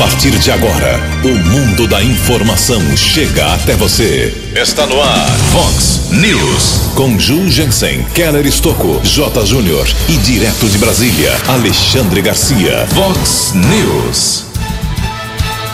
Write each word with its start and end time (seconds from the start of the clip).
partir 0.00 0.30
de 0.38 0.50
agora, 0.50 0.98
o 1.22 1.28
mundo 1.50 1.86
da 1.86 2.02
informação 2.02 2.80
chega 2.96 3.52
até 3.52 3.76
você. 3.76 4.34
Está 4.56 4.86
no 4.86 4.98
ar, 4.98 5.28
Fox 5.52 6.08
News. 6.10 6.92
Com 6.94 7.18
Ju 7.18 7.50
Jensen, 7.50 8.02
Keller 8.14 8.46
Estocco, 8.46 8.98
J. 9.04 9.44
Júnior 9.44 9.86
e 10.08 10.16
direto 10.16 10.70
de 10.70 10.78
Brasília, 10.78 11.30
Alexandre 11.46 12.22
Garcia. 12.22 12.88
Fox 12.94 13.52
News. 13.54 14.46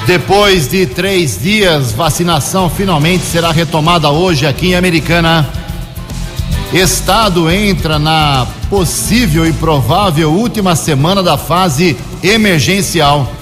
Depois 0.08 0.66
de 0.66 0.86
três 0.86 1.40
dias, 1.40 1.93
vacinação 1.93 2.68
finalmente 2.68 3.24
será 3.24 3.52
retomada 3.52 4.11
hoje 4.11 4.45
aqui 4.45 4.70
em 4.70 4.74
Americana. 4.74 5.48
Estado 6.72 7.48
entra 7.48 7.96
na 7.96 8.45
possível 8.68 9.46
e 9.46 9.52
provável 9.52 10.32
última 10.32 10.74
semana 10.74 11.22
da 11.22 11.38
fase 11.38 11.96
emergencial. 12.24 13.32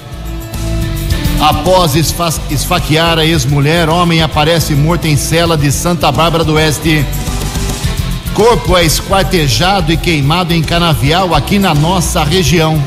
Após 1.41 1.95
esfa 1.95 2.33
esfaquear 2.49 3.19
a 3.19 3.25
ex-mulher, 3.25 3.89
homem 3.89 4.21
aparece 4.21 4.73
morto 4.73 5.05
em 5.05 5.17
cela 5.17 5.57
de 5.57 5.71
Santa 5.71 6.11
Bárbara 6.11 6.43
do 6.43 6.53
Oeste. 6.53 7.05
Corpo 8.33 8.75
é 8.75 8.83
esquartejado 8.83 9.91
e 9.91 9.97
queimado 9.97 10.53
em 10.53 10.61
canavial 10.61 11.35
aqui 11.35 11.59
na 11.59 11.73
nossa 11.73 12.23
região. 12.23 12.81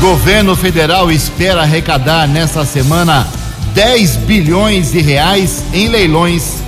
Governo 0.00 0.56
federal 0.56 1.10
espera 1.10 1.62
arrecadar 1.62 2.26
nesta 2.26 2.64
semana 2.64 3.26
10 3.74 4.16
bilhões 4.16 4.92
de 4.92 5.00
reais 5.00 5.62
em 5.72 5.88
leilões. 5.88 6.62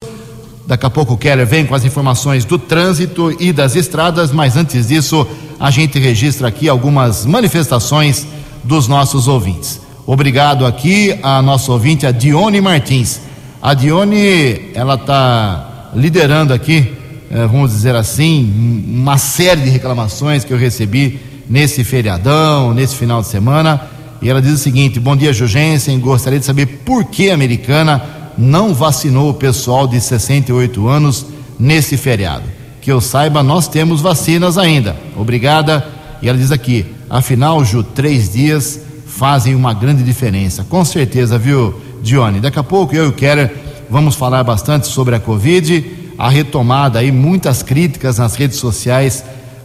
Daqui 0.73 0.87
a 0.87 0.89
pouco 0.89 1.13
o 1.13 1.17
Keller 1.17 1.45
vem 1.45 1.67
com 1.67 1.75
as 1.75 1.85
informações 1.85 2.45
do 2.45 2.57
trânsito 2.57 3.31
e 3.39 3.53
das 3.53 3.75
estradas, 3.75 4.31
mas 4.31 4.57
antes 4.57 4.87
disso, 4.87 5.27
a 5.59 5.69
gente 5.69 5.99
registra 5.99 6.47
aqui 6.47 6.67
algumas 6.67 7.27
manifestações 7.27 8.25
dos 8.63 8.87
nossos 8.87 9.27
ouvintes. 9.27 9.79
Obrigado 10.03 10.65
aqui 10.65 11.15
a 11.21 11.43
nossa 11.43 11.71
ouvinte, 11.71 12.07
a 12.07 12.11
Dione 12.11 12.59
Martins. 12.59 13.21
A 13.61 13.75
Dione, 13.75 14.71
ela 14.73 14.95
está 14.95 15.91
liderando 15.95 16.55
aqui, 16.55 16.91
eh, 17.29 17.45
vamos 17.45 17.69
dizer 17.69 17.95
assim, 17.95 18.83
uma 18.87 19.19
série 19.19 19.61
de 19.61 19.69
reclamações 19.69 20.43
que 20.43 20.51
eu 20.51 20.57
recebi 20.57 21.19
nesse 21.47 21.83
feriadão, 21.83 22.73
nesse 22.73 22.95
final 22.95 23.21
de 23.21 23.27
semana. 23.27 23.79
E 24.23 24.27
ela 24.27 24.41
diz 24.41 24.53
o 24.53 24.57
seguinte: 24.57 24.99
Bom 24.99 25.15
dia, 25.15 25.33
Jugensen. 25.33 25.99
Gostaria 25.99 26.39
de 26.39 26.45
saber 26.47 26.65
por 26.83 27.03
que 27.03 27.29
a 27.29 27.35
americana 27.35 28.01
não 28.37 28.73
vacinou 28.73 29.29
o 29.29 29.33
pessoal 29.33 29.87
de 29.87 29.99
68 29.99 30.87
anos 30.87 31.25
nesse 31.59 31.97
feriado. 31.97 32.43
Que 32.81 32.91
eu 32.91 32.99
saiba, 32.99 33.41
nós 33.41 33.67
temos 33.67 34.01
vacinas 34.01 34.57
ainda. 34.57 34.95
Obrigada. 35.15 35.87
E 36.21 36.27
ela 36.27 36.37
diz 36.37 36.51
aqui: 36.51 36.85
afinal, 37.09 37.63
Ju, 37.63 37.83
três 37.83 38.31
dias 38.31 38.79
fazem 39.05 39.55
uma 39.55 39.73
grande 39.73 40.03
diferença. 40.03 40.63
Com 40.63 40.83
certeza, 40.83 41.37
viu, 41.37 41.79
Dione? 42.01 42.39
Daqui 42.39 42.59
a 42.59 42.63
pouco 42.63 42.95
eu 42.95 43.05
e 43.05 43.07
o 43.09 43.13
Keller 43.13 43.53
vamos 43.89 44.15
falar 44.15 44.43
bastante 44.43 44.87
sobre 44.87 45.15
a 45.15 45.19
Covid, 45.19 45.85
a 46.17 46.29
retomada 46.29 46.99
aí, 46.99 47.11
muitas 47.11 47.61
críticas 47.61 48.17
nas 48.17 48.35
redes 48.35 48.57
sociais 48.57 49.23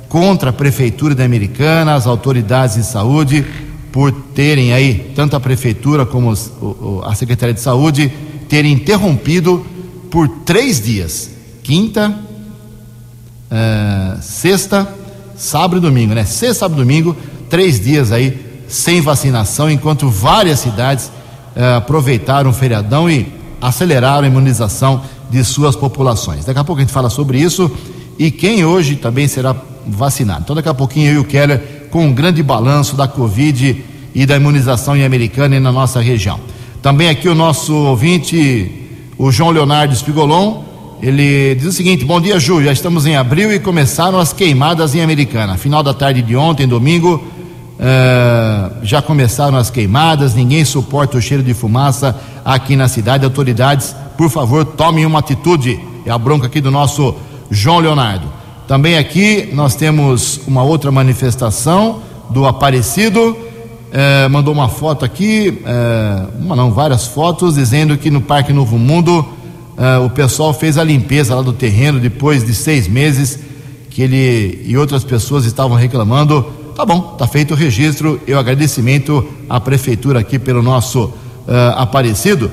contra 0.09 0.51
a 0.51 0.53
Prefeitura 0.53 1.15
da 1.15 1.25
Americana, 1.25 1.95
as 1.95 2.07
autoridades 2.07 2.77
de 2.77 2.85
saúde, 2.85 3.45
por 3.93 4.13
terem 4.13 4.73
aí, 4.73 5.13
tanto 5.15 5.35
a 5.35 5.41
Prefeitura 5.41 6.05
como 6.07 6.33
a 7.05 7.15
Secretaria 7.15 7.55
de 7.55 7.61
Saúde, 7.61 8.13
ter 8.49 8.65
interrompido 8.65 9.65
por 10.11 10.29
três 10.29 10.81
dias 10.81 11.31
quinta, 11.63 12.19
uh, 13.51 14.23
sexta, 14.23 14.89
sábado 15.37 15.79
e 15.79 15.81
domingo, 15.81 16.15
né? 16.15 16.25
Sexta, 16.25 16.61
sábado 16.61 16.81
e 16.81 16.85
domingo, 16.85 17.17
três 17.51 17.79
dias 17.79 18.11
aí 18.11 18.47
sem 18.67 19.01
vacinação, 19.01 19.71
enquanto 19.71 20.09
várias 20.09 20.61
cidades 20.61 21.07
uh, 21.07 21.77
aproveitaram 21.77 22.51
o 22.51 22.53
feriadão 22.55 23.09
e 23.09 23.27
aceleraram 23.61 24.25
a 24.25 24.27
imunização 24.27 25.03
de 25.31 25.45
suas 25.45 25.77
populações. 25.77 26.45
Daqui 26.45 26.59
a 26.59 26.65
pouco 26.65 26.81
a 26.81 26.85
gente 26.85 26.93
fala 26.93 27.11
sobre 27.11 27.39
isso 27.39 27.71
e 28.19 28.31
quem 28.31 28.65
hoje 28.65 28.97
também 28.97 29.29
será 29.29 29.55
vacinado. 29.87 30.43
Então, 30.45 30.57
daqui 30.57 30.69
a 30.69 30.75
pouquinho 30.75 31.11
eu 31.11 31.15
e 31.15 31.19
o 31.19 31.25
Keller 31.25 31.89
com 31.91 32.07
um 32.07 32.13
grande 32.13 32.43
balanço 32.43 32.97
da 32.97 33.07
Covid 33.09 33.85
e 34.15 34.27
da 34.27 34.37
imunização 34.37 34.97
em 34.97 35.05
Americana 35.05 35.57
e 35.57 35.61
na 35.61 35.73
nossa 35.73 36.01
região. 36.01 36.41
Também 36.83 37.09
aqui 37.09 37.29
o 37.29 37.35
nosso 37.35 37.75
ouvinte, 37.75 38.71
o 39.19 39.33
João 39.33 39.51
Leonardo 39.51 39.93
Espigolon, 39.93 40.63
ele 41.03 41.57
diz 41.57 41.67
o 41.67 41.73
seguinte: 41.73 42.05
Bom 42.05 42.21
dia, 42.21 42.39
Ju. 42.39 42.63
Já 42.63 42.73
estamos 42.73 43.05
em 43.05 43.17
abril 43.17 43.53
e 43.53 43.59
começaram 43.59 44.19
as 44.19 44.33
queimadas 44.33 44.95
em 44.95 45.01
Americana. 45.01 45.57
Final 45.57 45.83
da 45.83 45.93
tarde 45.93 46.23
de 46.23 46.37
ontem, 46.37 46.69
domingo, 46.69 47.17
uh, 47.17 48.77
já 48.83 49.03
começaram 49.03 49.59
as 49.59 49.71
queimadas. 49.71 50.35
Ninguém 50.35 50.65
suporta 50.65 51.19
o 51.19 51.21
cheiro 51.21 51.43
de 51.43 51.53
fumaça 51.53 52.17
aqui 52.45 52.77
na 52.77 52.87
cidade. 52.87 53.25
Autoridades, 53.25 53.95
por 54.17 54.31
favor, 54.31 54.65
tomem 54.65 55.05
uma 55.05 55.19
atitude. 55.19 55.81
É 56.07 56.13
a 56.13 56.19
bronca 56.19 56.47
aqui 56.47 56.61
do 56.61 56.71
nosso 56.71 57.13
João 57.51 57.81
Leonardo. 57.81 58.29
Também 58.69 58.97
aqui 58.97 59.51
nós 59.53 59.75
temos 59.75 60.41
uma 60.47 60.63
outra 60.63 60.93
manifestação 60.93 62.03
do 62.31 62.47
Aparecido 62.47 63.37
é, 63.91 64.29
mandou 64.29 64.53
uma 64.53 64.69
foto 64.69 65.05
aqui, 65.05 65.63
é, 65.65 66.27
uma 66.41 66.55
não, 66.55 66.73
várias 66.73 67.07
fotos, 67.07 67.55
dizendo 67.55 67.97
que 67.97 68.11
no 68.11 68.21
Parque 68.21 68.53
Novo 68.53 68.79
Mundo 68.79 69.27
é, 69.77 69.99
o 69.99 70.11
pessoal 70.11 70.53
fez 70.53 70.77
a 70.77 70.85
limpeza 70.85 71.35
lá 71.35 71.43
do 71.43 71.53
terreno 71.53 71.99
depois 71.99 72.45
de 72.45 72.55
seis 72.55 72.87
meses 72.87 73.39
que 73.91 74.03
ele 74.03 74.63
e 74.67 74.77
outras 74.77 75.05
pessoas 75.05 75.45
estavam 75.45 75.77
reclamando. 75.77 76.43
Tá 76.77 76.85
bom, 76.85 77.01
tá 77.19 77.27
feito 77.27 77.55
o 77.55 77.57
registro 77.57 78.21
e 78.27 78.33
o 78.33 78.39
agradecimento 78.39 79.27
à 79.49 79.59
prefeitura 79.59 80.21
aqui 80.21 80.39
pelo 80.39 80.63
nosso 80.63 81.13
Aparecido, 81.77 82.51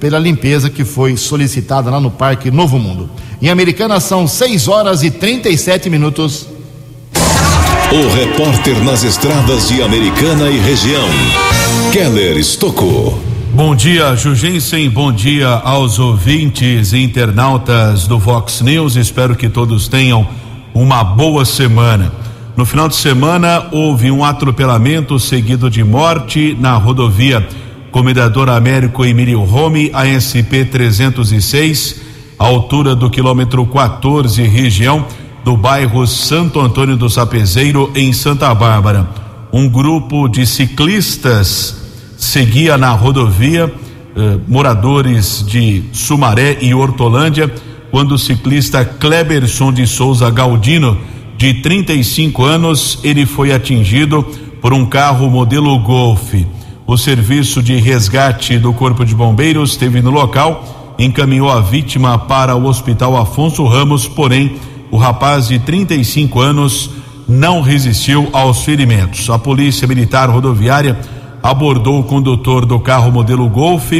pela 0.00 0.18
limpeza 0.18 0.70
que 0.70 0.82
foi 0.82 1.18
solicitada 1.18 1.90
lá 1.90 2.00
no 2.00 2.10
Parque 2.10 2.50
Novo 2.50 2.78
Mundo. 2.78 3.10
Em 3.42 3.50
Americana 3.50 4.00
são 4.00 4.26
6 4.26 4.68
horas 4.68 5.02
e 5.02 5.10
37 5.10 5.90
minutos. 5.90 6.48
O 7.90 8.14
repórter 8.14 8.84
nas 8.84 9.02
estradas 9.02 9.68
de 9.68 9.82
Americana 9.82 10.50
e 10.50 10.58
região, 10.58 11.08
Keller 11.90 12.36
Estocou. 12.36 13.18
Bom 13.54 13.74
dia, 13.74 14.14
Jugensen. 14.14 14.90
Bom 14.90 15.10
dia 15.10 15.48
aos 15.48 15.98
ouvintes 15.98 16.92
e 16.92 16.98
internautas 16.98 18.06
do 18.06 18.18
Vox 18.18 18.60
News. 18.60 18.94
Espero 18.94 19.34
que 19.34 19.48
todos 19.48 19.88
tenham 19.88 20.28
uma 20.74 21.02
boa 21.02 21.46
semana. 21.46 22.12
No 22.54 22.66
final 22.66 22.88
de 22.88 22.96
semana 22.96 23.68
houve 23.72 24.10
um 24.10 24.22
atropelamento 24.22 25.18
seguido 25.18 25.70
de 25.70 25.82
morte 25.82 26.54
na 26.60 26.74
rodovia 26.74 27.48
Comendador 27.90 28.50
Américo 28.50 29.02
Emílio 29.02 29.40
Rome, 29.44 29.90
ASP 29.94 30.66
306, 30.70 32.02
altura 32.38 32.94
do 32.94 33.08
quilômetro 33.08 33.64
14, 33.64 34.42
região 34.42 35.06
do 35.48 35.56
bairro 35.56 36.06
Santo 36.06 36.60
Antônio 36.60 36.94
do 36.94 37.08
Sapezeiro, 37.08 37.90
em 37.94 38.12
Santa 38.12 38.54
Bárbara. 38.54 39.08
Um 39.50 39.66
grupo 39.66 40.28
de 40.28 40.46
ciclistas 40.46 41.74
seguia 42.18 42.76
na 42.76 42.90
rodovia, 42.90 43.72
eh, 44.14 44.38
moradores 44.46 45.42
de 45.46 45.84
Sumaré 45.90 46.58
e 46.60 46.74
Hortolândia, 46.74 47.50
quando 47.90 48.12
o 48.12 48.18
ciclista 48.18 48.84
Kleberson 48.84 49.72
de 49.72 49.86
Souza 49.86 50.28
Galdino, 50.28 50.98
de 51.38 51.54
35 51.54 52.44
anos, 52.44 52.98
ele 53.02 53.24
foi 53.24 53.50
atingido 53.50 54.22
por 54.60 54.74
um 54.74 54.84
carro 54.84 55.30
modelo 55.30 55.78
Golf. 55.78 56.34
O 56.86 56.98
serviço 56.98 57.62
de 57.62 57.76
resgate 57.76 58.58
do 58.58 58.74
Corpo 58.74 59.02
de 59.02 59.14
Bombeiros 59.14 59.70
esteve 59.70 60.02
no 60.02 60.10
local, 60.10 60.94
encaminhou 60.98 61.50
a 61.50 61.62
vítima 61.62 62.18
para 62.18 62.54
o 62.54 62.66
Hospital 62.66 63.16
Afonso 63.16 63.64
Ramos, 63.64 64.06
porém, 64.06 64.58
o 64.90 64.96
rapaz 64.96 65.48
de 65.48 65.58
35 65.58 66.40
anos 66.40 66.90
não 67.28 67.60
resistiu 67.60 68.28
aos 68.32 68.64
ferimentos. 68.64 69.28
A 69.30 69.38
Polícia 69.38 69.86
Militar 69.86 70.30
Rodoviária 70.30 70.98
abordou 71.42 72.00
o 72.00 72.04
condutor 72.04 72.64
do 72.64 72.80
carro 72.80 73.12
modelo 73.12 73.48
Golf, 73.48 73.92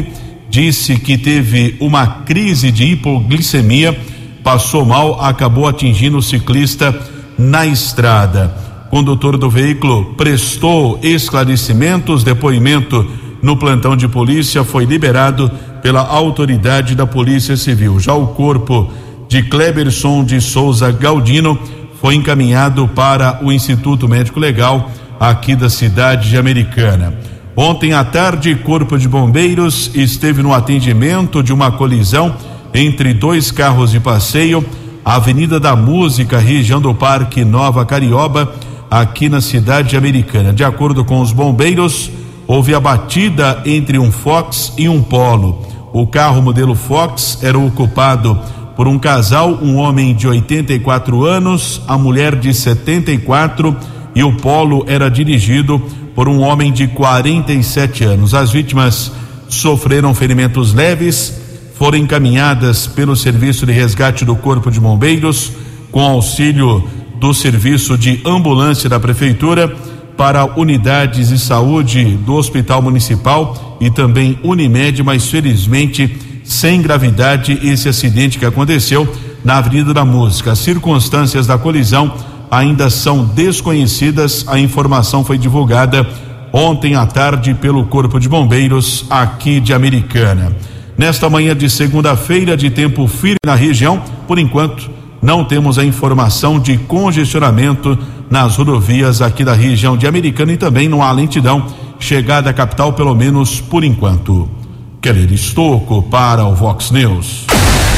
disse 0.49 0.96
que 0.96 1.19
teve 1.19 1.76
uma 1.81 2.06
crise 2.06 2.70
de 2.70 2.85
hipoglicemia, 2.85 3.99
passou 4.43 4.85
mal, 4.85 5.20
acabou 5.20 5.69
atingindo 5.69 6.19
o 6.19 6.23
ciclista 6.23 6.99
na 7.38 7.67
estrada 7.67 8.69
condutor 8.91 9.37
do 9.37 9.50
veículo 9.50 10.14
prestou 10.17 10.99
esclarecimentos, 11.02 12.25
depoimento 12.25 13.06
no 13.43 13.56
plantão 13.56 13.96
de 13.96 14.08
polícia 14.08 14.64
foi 14.64 14.84
liberado 14.84 15.50
pela 15.82 16.00
autoridade 16.00 16.94
da 16.94 17.06
Polícia 17.06 17.56
Civil. 17.56 18.00
Já 18.00 18.14
o 18.14 18.29
corpo 18.29 18.91
de 19.28 19.42
Kleberson 19.42 20.25
de 20.25 20.40
Souza 20.40 20.90
Galdino 20.90 21.58
foi 22.00 22.14
encaminhado 22.14 22.88
para 22.88 23.40
o 23.42 23.52
Instituto 23.52 24.08
Médico 24.08 24.40
Legal 24.40 24.90
aqui 25.20 25.54
da 25.54 25.69
cidade 25.69 26.30
de 26.30 26.38
Americana. 26.38 27.14
Ontem 27.54 27.92
à 27.92 28.04
tarde, 28.04 28.54
Corpo 28.54 28.96
de 28.96 29.08
Bombeiros 29.08 29.90
esteve 29.94 30.42
no 30.42 30.54
atendimento 30.54 31.42
de 31.42 31.52
uma 31.52 31.72
colisão 31.72 32.34
entre 32.72 33.12
dois 33.12 33.50
carros 33.50 33.90
de 33.90 34.00
passeio, 34.00 34.64
Avenida 35.04 35.58
da 35.58 35.74
Música, 35.74 36.38
região 36.38 36.81
do 36.81 36.94
Parque 36.94 37.44
Nova 37.44 37.84
Carioba 37.84 38.54
aqui 38.90 39.28
na 39.28 39.40
cidade 39.40 39.96
americana. 39.96 40.52
De 40.52 40.64
acordo 40.64 41.04
com 41.04 41.20
os 41.20 41.32
bombeiros, 41.32 42.10
houve 42.46 42.74
a 42.74 42.81
batida 42.81 43.60
entre 43.66 43.98
um 43.98 44.12
Fox 44.12 44.72
e 44.78 44.88
um 44.88 45.02
Polo. 45.02 45.66
O 45.92 46.06
carro 46.06 46.40
modelo 46.40 46.74
Fox 46.74 47.38
era 47.42 47.58
ocupado 47.58 48.38
por 48.78 48.86
um 48.86 48.96
casal, 48.96 49.58
um 49.60 49.75
homem 49.75 50.14
de 50.14 50.28
84 50.28 51.26
anos, 51.26 51.82
a 51.88 51.98
mulher 51.98 52.36
de 52.36 52.54
74 52.54 53.76
e 54.14 54.22
o 54.22 54.36
Polo 54.36 54.84
era 54.86 55.10
dirigido 55.10 55.80
por 56.14 56.28
um 56.28 56.38
homem 56.38 56.72
de 56.72 56.86
47 56.86 58.04
anos. 58.04 58.34
As 58.34 58.52
vítimas 58.52 59.10
sofreram 59.48 60.14
ferimentos 60.14 60.72
leves, 60.72 61.40
foram 61.75 61.98
encaminhadas 61.98 62.86
pelo 62.86 63.16
serviço 63.16 63.66
de 63.66 63.72
resgate 63.72 64.25
do 64.25 64.36
Corpo 64.36 64.70
de 64.70 64.78
Bombeiros 64.78 65.50
com 65.90 66.02
auxílio 66.02 66.88
do 67.19 67.34
serviço 67.34 67.98
de 67.98 68.20
ambulância 68.24 68.88
da 68.88 69.00
prefeitura 69.00 69.74
para 70.16 70.56
unidades 70.56 71.31
de 71.31 71.38
saúde 71.40 72.16
do 72.24 72.34
Hospital 72.34 72.81
Municipal 72.81 73.76
e 73.81 73.90
também 73.90 74.38
Unimed, 74.44 75.02
mas 75.02 75.26
felizmente 75.26 76.27
sem 76.48 76.80
gravidade 76.80 77.58
esse 77.62 77.90
acidente 77.90 78.38
que 78.38 78.46
aconteceu 78.46 79.06
na 79.44 79.58
Avenida 79.58 79.92
da 79.92 80.02
Música. 80.02 80.52
As 80.52 80.58
circunstâncias 80.58 81.46
da 81.46 81.58
colisão 81.58 82.14
ainda 82.50 82.88
são 82.88 83.22
desconhecidas. 83.22 84.46
A 84.48 84.58
informação 84.58 85.22
foi 85.22 85.36
divulgada 85.36 86.08
ontem 86.50 86.94
à 86.94 87.04
tarde 87.04 87.52
pelo 87.52 87.84
Corpo 87.84 88.18
de 88.18 88.30
Bombeiros 88.30 89.04
aqui 89.10 89.60
de 89.60 89.74
Americana. 89.74 90.56
Nesta 90.96 91.28
manhã 91.28 91.54
de 91.54 91.68
segunda-feira, 91.68 92.56
de 92.56 92.70
tempo 92.70 93.06
firme 93.06 93.36
na 93.44 93.54
região, 93.54 94.02
por 94.26 94.38
enquanto, 94.38 94.90
não 95.20 95.44
temos 95.44 95.78
a 95.78 95.84
informação 95.84 96.58
de 96.58 96.78
congestionamento 96.78 97.96
nas 98.30 98.56
rodovias 98.56 99.20
aqui 99.20 99.44
da 99.44 99.52
região 99.52 99.98
de 99.98 100.06
Americana 100.06 100.54
e 100.54 100.56
também 100.56 100.88
não 100.88 101.02
há 101.02 101.12
lentidão 101.12 101.66
chegada 102.00 102.48
à 102.48 102.54
capital, 102.54 102.94
pelo 102.94 103.14
menos 103.14 103.60
por 103.60 103.84
enquanto. 103.84 104.57
Keller 105.00 105.32
Estocco 105.32 106.02
para 106.02 106.44
o 106.44 106.56
Vox 106.56 106.90
News. 106.90 107.46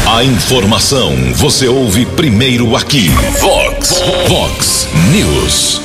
A 0.07 0.23
informação 0.23 1.11
você 1.35 1.67
ouve 1.67 2.05
primeiro 2.05 2.77
aqui. 2.77 3.09
Vox, 3.41 4.03
Vox 4.29 4.89
News. 5.11 5.81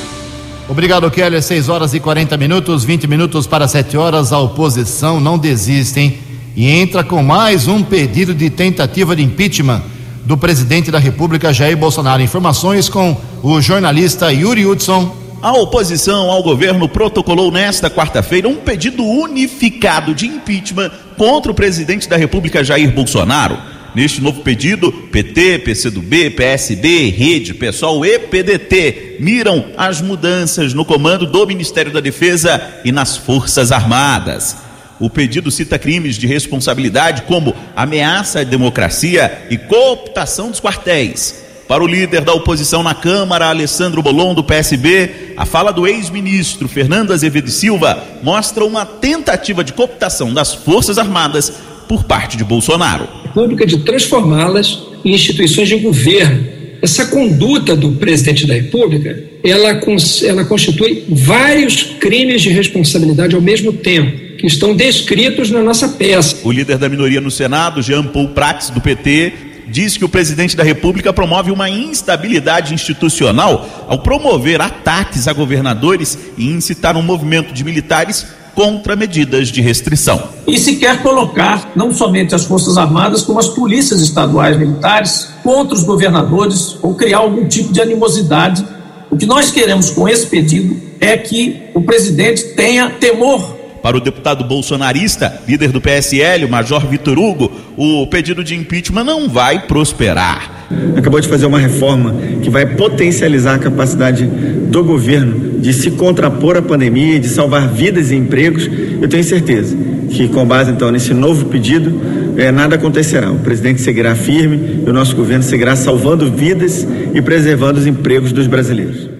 Obrigado, 0.68 1.10
Keller. 1.10 1.42
6 1.42 1.70
horas 1.70 1.94
e 1.94 2.00
40 2.00 2.36
minutos, 2.36 2.84
20 2.84 3.06
minutos 3.06 3.46
para 3.46 3.66
7 3.66 3.96
horas. 3.96 4.30
A 4.30 4.38
oposição 4.38 5.18
não 5.18 5.38
desiste, 5.38 6.00
hein? 6.00 6.18
E 6.54 6.68
entra 6.68 7.02
com 7.02 7.22
mais 7.22 7.66
um 7.66 7.82
pedido 7.82 8.34
de 8.34 8.50
tentativa 8.50 9.16
de 9.16 9.22
impeachment 9.22 9.82
do 10.26 10.36
presidente 10.36 10.90
da 10.90 10.98
República, 10.98 11.52
Jair 11.52 11.78
Bolsonaro. 11.78 12.20
Informações 12.20 12.90
com 12.90 13.16
o 13.42 13.58
jornalista 13.62 14.30
Yuri 14.30 14.66
Hudson. 14.66 15.16
A 15.40 15.52
oposição 15.52 16.30
ao 16.30 16.42
governo 16.42 16.88
protocolou 16.88 17.50
nesta 17.50 17.88
quarta-feira 17.88 18.48
um 18.48 18.56
pedido 18.56 19.04
unificado 19.04 20.14
de 20.14 20.26
impeachment 20.26 20.90
contra 21.16 21.50
o 21.50 21.54
presidente 21.54 22.08
da 22.08 22.16
República, 22.16 22.62
Jair 22.62 22.92
Bolsonaro. 22.92 23.58
Neste 23.94 24.20
novo 24.20 24.42
pedido, 24.42 24.92
PT, 24.92 25.60
PCdoB, 25.60 26.30
PSB, 26.30 27.08
Rede, 27.08 27.54
PSOL 27.54 28.04
e 28.04 28.18
PDT 28.18 29.16
miram 29.20 29.68
as 29.76 30.02
mudanças 30.02 30.74
no 30.74 30.84
comando 30.84 31.24
do 31.24 31.46
Ministério 31.46 31.90
da 31.90 32.00
Defesa 32.00 32.80
e 32.84 32.92
nas 32.92 33.16
Forças 33.16 33.72
Armadas. 33.72 34.58
O 35.00 35.08
pedido 35.08 35.50
cita 35.50 35.78
crimes 35.78 36.16
de 36.16 36.26
responsabilidade 36.26 37.22
como 37.22 37.54
ameaça 37.74 38.40
à 38.40 38.44
democracia 38.44 39.46
e 39.48 39.56
cooptação 39.56 40.50
dos 40.50 40.60
quartéis. 40.60 41.45
Para 41.68 41.82
o 41.82 41.86
líder 41.86 42.20
da 42.20 42.32
oposição 42.32 42.80
na 42.80 42.94
Câmara, 42.94 43.46
Alessandro 43.46 44.00
Bolon, 44.00 44.34
do 44.34 44.44
PSB, 44.44 45.10
a 45.36 45.44
fala 45.44 45.72
do 45.72 45.84
ex-ministro 45.84 46.68
Fernando 46.68 47.12
Azevedo 47.12 47.50
Silva 47.50 48.04
mostra 48.22 48.64
uma 48.64 48.86
tentativa 48.86 49.64
de 49.64 49.72
cooptação 49.72 50.32
das 50.32 50.54
Forças 50.54 50.96
Armadas 50.96 51.52
por 51.88 52.04
parte 52.04 52.36
de 52.36 52.44
Bolsonaro. 52.44 53.08
Pública 53.34 53.66
de 53.66 53.78
transformá-las 53.78 54.80
em 55.04 55.12
instituições 55.12 55.68
de 55.68 55.76
governo. 55.78 56.46
Essa 56.80 57.06
conduta 57.06 57.74
do 57.74 57.92
presidente 57.92 58.46
da 58.46 58.54
República, 58.54 59.24
ela, 59.42 59.80
ela 60.24 60.44
constitui 60.44 61.04
vários 61.08 61.82
crimes 61.98 62.42
de 62.42 62.50
responsabilidade 62.50 63.34
ao 63.34 63.40
mesmo 63.40 63.72
tempo 63.72 64.26
que 64.36 64.46
estão 64.46 64.76
descritos 64.76 65.50
na 65.50 65.62
nossa 65.62 65.88
peça. 65.88 66.36
O 66.44 66.52
líder 66.52 66.78
da 66.78 66.88
minoria 66.88 67.20
no 67.20 67.30
Senado, 67.30 67.82
Jean 67.82 68.04
Paul 68.04 68.28
Prats, 68.28 68.70
do 68.70 68.80
PT, 68.80 69.32
diz 69.66 69.96
que 69.96 70.04
o 70.04 70.08
presidente 70.08 70.56
da 70.56 70.62
República 70.62 71.12
promove 71.12 71.50
uma 71.50 71.68
instabilidade 71.68 72.72
institucional 72.72 73.86
ao 73.88 73.98
promover 73.98 74.60
ataques 74.60 75.28
a 75.28 75.32
governadores 75.32 76.18
e 76.36 76.50
incitar 76.50 76.96
um 76.96 77.02
movimento 77.02 77.52
de 77.52 77.64
militares 77.64 78.26
contra 78.54 78.96
medidas 78.96 79.48
de 79.48 79.60
restrição. 79.60 80.30
E 80.46 80.58
se 80.58 80.76
quer 80.76 81.02
colocar 81.02 81.72
não 81.76 81.92
somente 81.92 82.34
as 82.34 82.44
Forças 82.44 82.78
Armadas, 82.78 83.22
como 83.22 83.38
as 83.38 83.48
polícias 83.48 84.00
estaduais 84.00 84.56
militares 84.56 85.28
contra 85.42 85.74
os 85.74 85.84
governadores 85.84 86.78
ou 86.82 86.94
criar 86.94 87.18
algum 87.18 87.46
tipo 87.46 87.70
de 87.70 87.82
animosidade. 87.82 88.64
O 89.10 89.16
que 89.16 89.26
nós 89.26 89.50
queremos 89.50 89.90
com 89.90 90.08
esse 90.08 90.26
pedido 90.26 90.80
é 90.98 91.18
que 91.18 91.64
o 91.74 91.82
presidente 91.82 92.54
tenha 92.54 92.90
temor 92.90 93.56
para 93.86 93.98
o 93.98 94.00
deputado 94.00 94.42
bolsonarista, 94.42 95.40
líder 95.46 95.70
do 95.70 95.80
PSL, 95.80 96.44
o 96.44 96.48
Major 96.48 96.84
Vitor 96.88 97.16
Hugo, 97.16 97.52
o 97.76 98.06
pedido 98.06 98.42
de 98.42 98.54
impeachment 98.54 99.04
não 99.04 99.28
vai 99.28 99.66
prosperar. 99.66 100.66
Acabou 100.96 101.20
de 101.20 101.28
fazer 101.28 101.46
uma 101.46 101.58
reforma 101.58 102.14
que 102.42 102.48
vai 102.48 102.64
potencializar 102.64 103.54
a 103.54 103.58
capacidade 103.58 104.24
do 104.24 104.82
governo 104.82 105.60
de 105.60 105.72
se 105.72 105.90
contrapor 105.92 106.56
à 106.56 106.62
pandemia, 106.62 107.20
de 107.20 107.28
salvar 107.28 107.68
vidas 107.68 108.10
e 108.10 108.16
empregos. 108.16 108.68
Eu 109.00 109.08
tenho 109.08 109.22
certeza 109.22 109.76
que, 110.10 110.26
com 110.28 110.44
base 110.46 110.70
então 110.70 110.90
nesse 110.90 111.12
novo 111.12 111.46
pedido, 111.46 112.00
é, 112.36 112.50
nada 112.50 112.76
acontecerá. 112.76 113.30
O 113.30 113.38
presidente 113.38 113.80
seguirá 113.80 114.14
firme 114.14 114.82
e 114.86 114.90
o 114.90 114.92
nosso 114.92 115.14
governo 115.14 115.44
seguirá 115.44 115.76
salvando 115.76 116.30
vidas 116.30 116.86
e 117.14 117.20
preservando 117.20 117.78
os 117.78 117.86
empregos 117.86 118.32
dos 118.32 118.46
brasileiros 118.46 119.16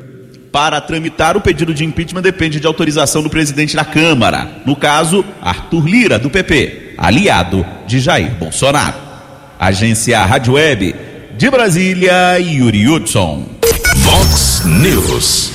para 0.56 0.80
tramitar 0.80 1.36
o 1.36 1.40
pedido 1.42 1.74
de 1.74 1.84
impeachment 1.84 2.22
depende 2.22 2.58
de 2.58 2.66
autorização 2.66 3.22
do 3.22 3.28
presidente 3.28 3.76
da 3.76 3.84
Câmara. 3.84 4.48
No 4.64 4.74
caso, 4.74 5.22
Arthur 5.42 5.86
Lira, 5.86 6.18
do 6.18 6.30
PP, 6.30 6.85
aliado 6.96 7.64
de 7.86 8.00
Jair 8.00 8.34
Bolsonaro. 8.34 8.96
Agência 9.58 10.24
Rádio 10.24 10.54
Web 10.54 10.94
de 11.36 11.50
Brasília, 11.50 12.38
Yuri 12.38 12.88
Hudson. 12.88 13.44
Vox 13.96 14.62
News. 14.64 15.52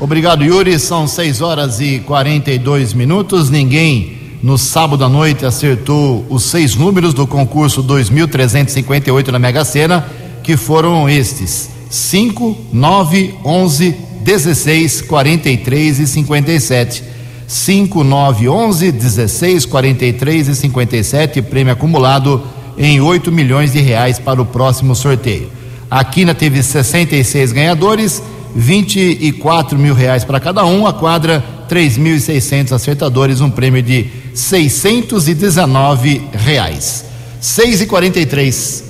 Obrigado, 0.00 0.42
Yuri. 0.42 0.78
São 0.78 1.06
6 1.06 1.40
horas 1.40 1.80
e 1.80 2.00
42 2.00 2.92
minutos. 2.92 3.50
Ninguém 3.50 4.38
no 4.42 4.58
sábado 4.58 5.04
à 5.04 5.08
noite 5.08 5.46
acertou 5.46 6.26
os 6.28 6.42
seis 6.42 6.74
números 6.74 7.14
do 7.14 7.26
concurso 7.26 7.80
2358 7.82 9.30
na 9.30 9.38
Mega 9.38 9.64
Sena, 9.64 10.04
que 10.42 10.56
foram 10.56 11.08
estes: 11.08 11.70
5, 11.88 12.56
9, 12.72 13.34
11, 13.44 13.96
16, 14.24 15.02
43 15.02 16.00
e 16.00 16.06
57. 16.06 17.04
5, 17.52 18.02
9, 18.02 18.48
11, 18.48 18.90
16, 18.90 19.66
43 19.66 20.48
e 20.48 20.56
57, 20.56 21.42
prêmio 21.42 21.74
acumulado 21.74 22.42
em 22.78 22.98
8 22.98 23.30
milhões 23.30 23.72
de 23.72 23.78
reais 23.78 24.18
para 24.18 24.40
o 24.40 24.46
próximo 24.46 24.96
sorteio. 24.96 25.50
A 25.90 26.02
Quina 26.02 26.34
teve 26.34 26.62
66 26.62 27.52
ganhadores, 27.52 28.22
24 28.56 29.78
mil 29.78 29.94
reais 29.94 30.24
para 30.24 30.40
cada 30.40 30.64
um, 30.64 30.86
a 30.86 30.94
quadra 30.94 31.44
3.600 31.68 32.72
acertadores, 32.72 33.42
um 33.42 33.50
prêmio 33.50 33.82
de 33.82 34.06
619 34.32 36.22
reais. 36.32 37.04
6 37.38 37.82
e 37.82 37.86
43 37.86 38.84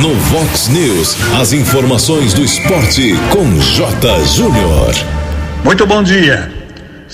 No 0.00 0.12
Vox 0.12 0.66
News, 0.68 1.16
as 1.40 1.52
informações 1.52 2.34
do 2.34 2.42
esporte 2.42 3.14
com 3.30 3.60
J. 3.60 4.24
Júnior. 4.24 4.92
Muito 5.62 5.86
bom 5.86 6.02
dia. 6.02 6.63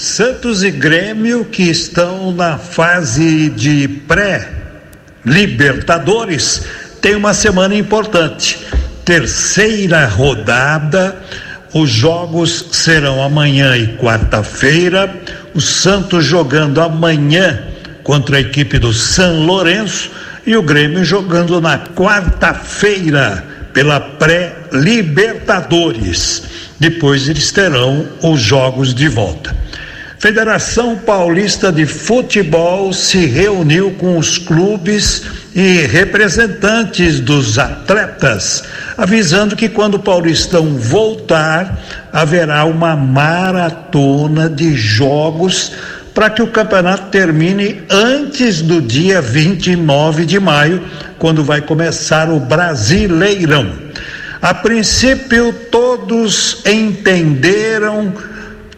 Santos 0.00 0.64
e 0.64 0.70
Grêmio 0.70 1.44
que 1.44 1.64
estão 1.64 2.32
na 2.32 2.56
fase 2.56 3.50
de 3.50 3.86
pré-Libertadores 4.08 6.62
tem 7.02 7.14
uma 7.14 7.34
semana 7.34 7.74
importante. 7.74 8.58
Terceira 9.04 10.06
rodada. 10.06 11.20
Os 11.74 11.90
jogos 11.90 12.64
serão 12.72 13.22
amanhã 13.22 13.76
e 13.76 13.88
quarta-feira. 13.98 15.14
O 15.54 15.60
Santos 15.60 16.24
jogando 16.24 16.80
amanhã 16.80 17.62
contra 18.02 18.38
a 18.38 18.40
equipe 18.40 18.78
do 18.78 18.94
São 18.94 19.44
Lourenço 19.44 20.10
e 20.46 20.56
o 20.56 20.62
Grêmio 20.62 21.04
jogando 21.04 21.60
na 21.60 21.78
quarta-feira 21.78 23.44
pela 23.74 24.00
pré-Libertadores. 24.00 26.44
Depois 26.78 27.28
eles 27.28 27.52
terão 27.52 28.08
os 28.22 28.40
jogos 28.40 28.94
de 28.94 29.06
volta. 29.06 29.54
Federação 30.20 30.98
Paulista 30.98 31.72
de 31.72 31.86
Futebol 31.86 32.92
se 32.92 33.24
reuniu 33.24 33.92
com 33.92 34.18
os 34.18 34.36
clubes 34.36 35.22
e 35.54 35.86
representantes 35.86 37.18
dos 37.20 37.58
atletas, 37.58 38.62
avisando 38.98 39.56
que 39.56 39.66
quando 39.66 39.94
o 39.94 39.98
Paulistão 39.98 40.76
voltar, 40.76 41.80
haverá 42.12 42.66
uma 42.66 42.94
maratona 42.94 44.46
de 44.50 44.74
jogos 44.74 45.72
para 46.12 46.28
que 46.28 46.42
o 46.42 46.48
campeonato 46.48 47.08
termine 47.08 47.80
antes 47.88 48.60
do 48.60 48.82
dia 48.82 49.22
29 49.22 50.26
de 50.26 50.38
maio, 50.38 50.84
quando 51.18 51.42
vai 51.42 51.62
começar 51.62 52.28
o 52.28 52.38
Brasileirão. 52.38 53.72
A 54.42 54.52
princípio, 54.52 55.50
todos 55.70 56.62
entenderam, 56.66 58.12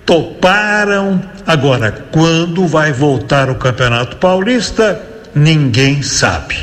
toparam. 0.04 1.22
Agora, 1.46 1.92
quando 2.10 2.66
vai 2.66 2.92
voltar 2.92 3.50
o 3.50 3.56
Campeonato 3.56 4.16
Paulista, 4.16 5.00
ninguém 5.34 6.02
sabe. 6.02 6.56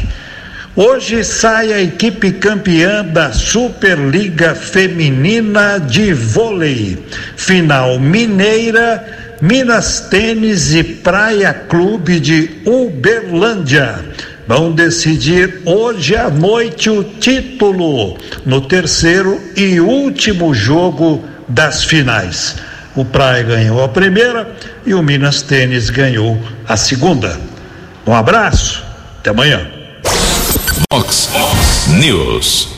Hoje 0.75 1.23
sai 1.23 1.73
a 1.73 1.81
equipe 1.81 2.31
campeã 2.31 3.03
da 3.03 3.33
Superliga 3.33 4.55
Feminina 4.55 5.77
de 5.77 6.13
Vôlei. 6.13 7.03
Final 7.35 7.99
Mineira, 7.99 9.05
Minas 9.41 10.07
Tênis 10.09 10.73
e 10.73 10.83
Praia 10.83 11.53
Clube 11.53 12.19
de 12.19 12.61
Uberlândia. 12.65 13.99
Vão 14.47 14.71
decidir 14.71 15.61
hoje 15.65 16.15
à 16.15 16.29
noite 16.29 16.89
o 16.89 17.03
título 17.03 18.17
no 18.45 18.61
terceiro 18.61 19.39
e 19.55 19.79
último 19.79 20.53
jogo 20.53 21.23
das 21.47 21.83
finais. 21.83 22.55
O 22.95 23.05
Praia 23.05 23.43
ganhou 23.43 23.83
a 23.83 23.87
primeira 23.87 24.55
e 24.85 24.93
o 24.93 25.03
Minas 25.03 25.41
Tênis 25.41 25.89
ganhou 25.89 26.37
a 26.67 26.75
segunda. 26.75 27.39
Um 28.05 28.13
abraço, 28.13 28.83
até 29.19 29.29
amanhã. 29.29 29.67
Vox 30.91 31.29
News. 31.87 32.69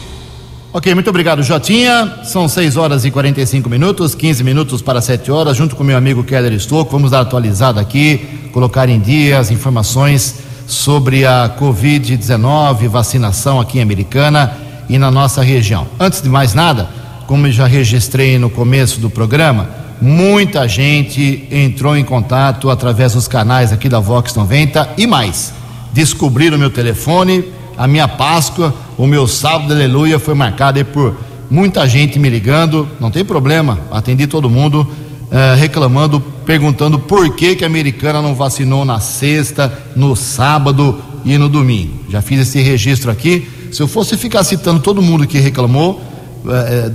Ok, 0.74 0.94
muito 0.94 1.10
obrigado, 1.10 1.44
Jotinha. 1.44 2.20
São 2.24 2.48
6 2.48 2.78
horas 2.78 3.04
e 3.04 3.12
45 3.12 3.70
minutos, 3.70 4.16
15 4.16 4.44
minutos 4.44 4.82
para 4.82 5.02
7 5.02 5.30
horas, 5.32 5.58
junto 5.58 5.76
com 5.76 5.84
meu 5.84 5.98
amigo 5.98 6.24
Keller 6.24 6.54
Stocco. 6.54 6.92
Vamos 6.92 7.12
dar 7.12 7.22
atualizada 7.22 7.82
aqui, 7.82 8.50
colocar 8.54 8.88
em 8.88 9.00
dia 9.00 9.40
as 9.40 9.52
informações 9.52 10.36
sobre 10.68 11.26
a 11.26 11.54
Covid-19, 11.60 12.88
vacinação 12.88 13.60
aqui 13.60 13.80
em 13.80 13.82
Americana 13.82 14.54
e 14.88 14.98
na 14.98 15.12
nossa 15.12 15.42
região. 15.42 15.88
Antes 16.00 16.22
de 16.22 16.30
mais 16.30 16.54
nada, 16.54 16.90
como 17.28 17.48
eu 17.48 17.52
já 17.52 17.68
registrei 17.68 18.38
no 18.40 18.50
começo 18.50 19.00
do 19.00 19.10
programa, 19.10 19.81
muita 20.02 20.68
gente 20.68 21.48
entrou 21.52 21.96
em 21.96 22.04
contato 22.04 22.70
através 22.70 23.14
dos 23.14 23.28
canais 23.28 23.72
aqui 23.72 23.88
da 23.88 24.00
Vox 24.00 24.34
90 24.36 24.96
e 24.98 25.06
mais. 25.06 25.54
Descobriram 25.94 26.58
meu 26.58 26.72
telefone, 26.72 27.46
a 27.78 27.88
minha 27.88 28.08
Páscoa, 28.08 28.74
o 28.98 29.06
meu 29.06 29.28
sábado, 29.28 29.74
aleluia, 29.74 30.18
foi 30.18 30.34
marcado 30.34 30.84
por 30.86 31.16
muita 31.50 31.88
gente 31.88 32.18
me 32.18 32.30
ligando. 32.30 32.88
Não 33.00 33.12
tem 33.12 33.24
problema, 33.24 33.80
atendi 33.92 34.26
todo 34.26 34.50
mundo 34.50 34.88
eh, 35.30 35.56
reclamando, 35.56 36.20
perguntando 36.46 36.98
por 36.98 37.36
que, 37.36 37.56
que 37.56 37.64
a 37.64 37.68
americana 37.68 38.22
não 38.22 38.34
vacinou 38.34 38.84
na 38.84 39.00
sexta, 39.00 39.72
no 39.96 40.16
sábado 40.16 41.00
e 41.24 41.38
no 41.38 41.48
domingo. 41.48 42.06
Já 42.10 42.22
fiz 42.22 42.40
esse 42.40 42.60
registro 42.62 43.12
aqui. 43.12 43.48
Se 43.72 43.82
eu 43.82 43.88
fosse 43.88 44.18
ficar 44.18 44.44
citando 44.44 44.80
todo 44.80 45.02
mundo 45.02 45.28
que 45.28 45.40
reclamou, 45.40 46.02
eh, 46.50 46.92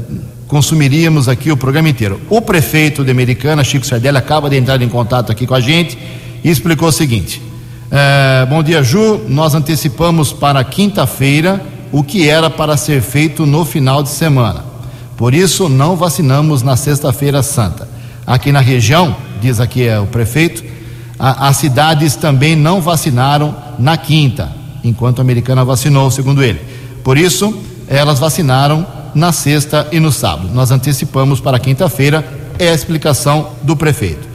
consumiríamos 0.47 1.29
aqui 1.29 1.51
o 1.51 1.57
programa 1.57 1.89
inteiro. 1.89 2.21
O 2.31 2.41
prefeito 2.41 3.05
de 3.05 3.11
Americana, 3.11 3.65
Chico 3.65 3.87
Sardelli, 3.87 4.17
acaba 4.17 4.49
de 4.49 4.57
entrar 4.57 4.81
em 4.81 4.89
contato 4.89 5.33
aqui 5.33 5.47
com 5.47 5.55
a 5.55 5.61
gente 5.61 5.99
e 6.43 6.51
explicou 6.51 6.89
o 6.89 6.93
seguinte: 6.93 7.43
eh, 7.91 8.47
Bom 8.49 8.63
dia, 8.63 8.83
Ju. 8.83 9.23
Nós 9.29 9.55
antecipamos 9.55 10.33
para 10.33 10.63
quinta-feira 10.65 11.61
o 11.93 12.03
que 12.03 12.29
era 12.29 12.51
para 12.51 12.77
ser 12.77 13.01
feito 13.01 13.47
no 13.47 13.65
final 13.65 14.03
de 14.03 14.09
semana. 14.09 14.65
Por 15.17 15.35
isso, 15.35 15.69
não 15.69 15.97
vacinamos 15.97 16.63
na 16.63 16.77
Sexta-feira 16.77 17.43
Santa. 17.43 17.89
Aqui 18.27 18.53
na 18.53 18.61
região, 18.61 19.17
diz 19.41 19.61
aqui 19.61 19.87
é 19.87 19.99
o 19.99 20.07
prefeito, 20.07 20.63
a, 21.19 21.49
as 21.49 21.57
cidades 21.57 22.17
também 22.17 22.55
não 22.55 22.81
vacinaram 22.81 23.55
na 23.79 23.97
quinta, 23.97 24.53
enquanto 24.85 25.21
a 25.21 25.23
americana 25.23 25.65
vacinou, 25.65 26.11
segundo 26.11 26.43
ele. 26.43 26.61
Por 27.03 27.17
isso, 27.17 27.57
elas 27.89 28.19
vacinaram 28.19 28.87
na 29.17 29.33
sexta 29.33 29.89
e 29.91 29.99
no 29.99 30.13
sábado. 30.13 30.51
Nós 30.55 30.71
antecipamos 30.71 31.41
para 31.41 31.59
quinta-feira, 31.59 32.25
é 32.57 32.69
a 32.69 32.75
explicação 32.75 33.49
do 33.63 33.75
prefeito. 33.75 34.29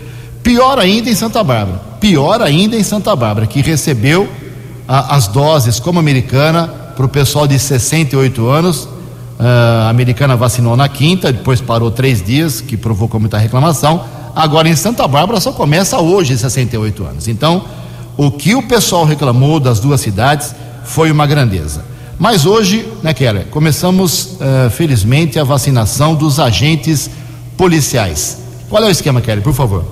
Pior 0.44 0.78
ainda 0.78 1.10
em 1.10 1.16
Santa 1.16 1.42
Bárbara, 1.42 1.80
pior 2.02 2.42
ainda 2.42 2.76
em 2.76 2.84
Santa 2.84 3.16
Bárbara, 3.16 3.48
que 3.48 3.62
recebeu 3.62 4.28
a, 4.86 5.16
as 5.16 5.28
doses 5.28 5.80
como 5.80 6.00
americana 6.00 6.68
para 6.68 7.06
o 7.06 7.10
pessoal 7.10 7.48
de 7.48 7.58
68 7.58 8.46
anos 8.50 8.90
a 9.44 9.90
americana 9.90 10.36
vacinou 10.38 10.78
na 10.78 10.88
quinta, 10.88 11.34
depois 11.34 11.60
parou 11.60 11.90
três 11.90 12.24
dias, 12.24 12.62
que 12.62 12.78
provocou 12.78 13.20
muita 13.20 13.40
reclamação. 13.40 14.06
Agora 14.36 14.70
em 14.70 14.76
Santa 14.76 15.08
Bárbara 15.08 15.40
só 15.42 15.52
começa 15.52 16.00
hoje, 16.00 16.38
68 16.38 17.04
anos. 17.04 17.28
Então, 17.28 17.66
o 18.16 18.30
que 18.30 18.54
o 18.54 18.62
pessoal 18.62 19.04
reclamou 19.04 19.60
das 19.60 19.80
duas 19.80 20.00
cidades 20.00 20.54
foi 20.84 21.12
uma 21.12 21.26
grandeza. 21.26 21.84
Mas 22.22 22.46
hoje, 22.46 22.88
né, 23.02 23.14
Keller, 23.14 23.48
começamos, 23.48 24.38
uh, 24.40 24.70
felizmente, 24.70 25.40
a 25.40 25.44
vacinação 25.44 26.14
dos 26.14 26.40
agentes 26.40 27.10
policiais. 27.58 28.38
Qual 28.70 28.82
é 28.84 28.88
o 28.88 28.92
esquema, 28.92 29.20
Keller, 29.20 29.44
por 29.44 29.54
favor? 29.54 29.84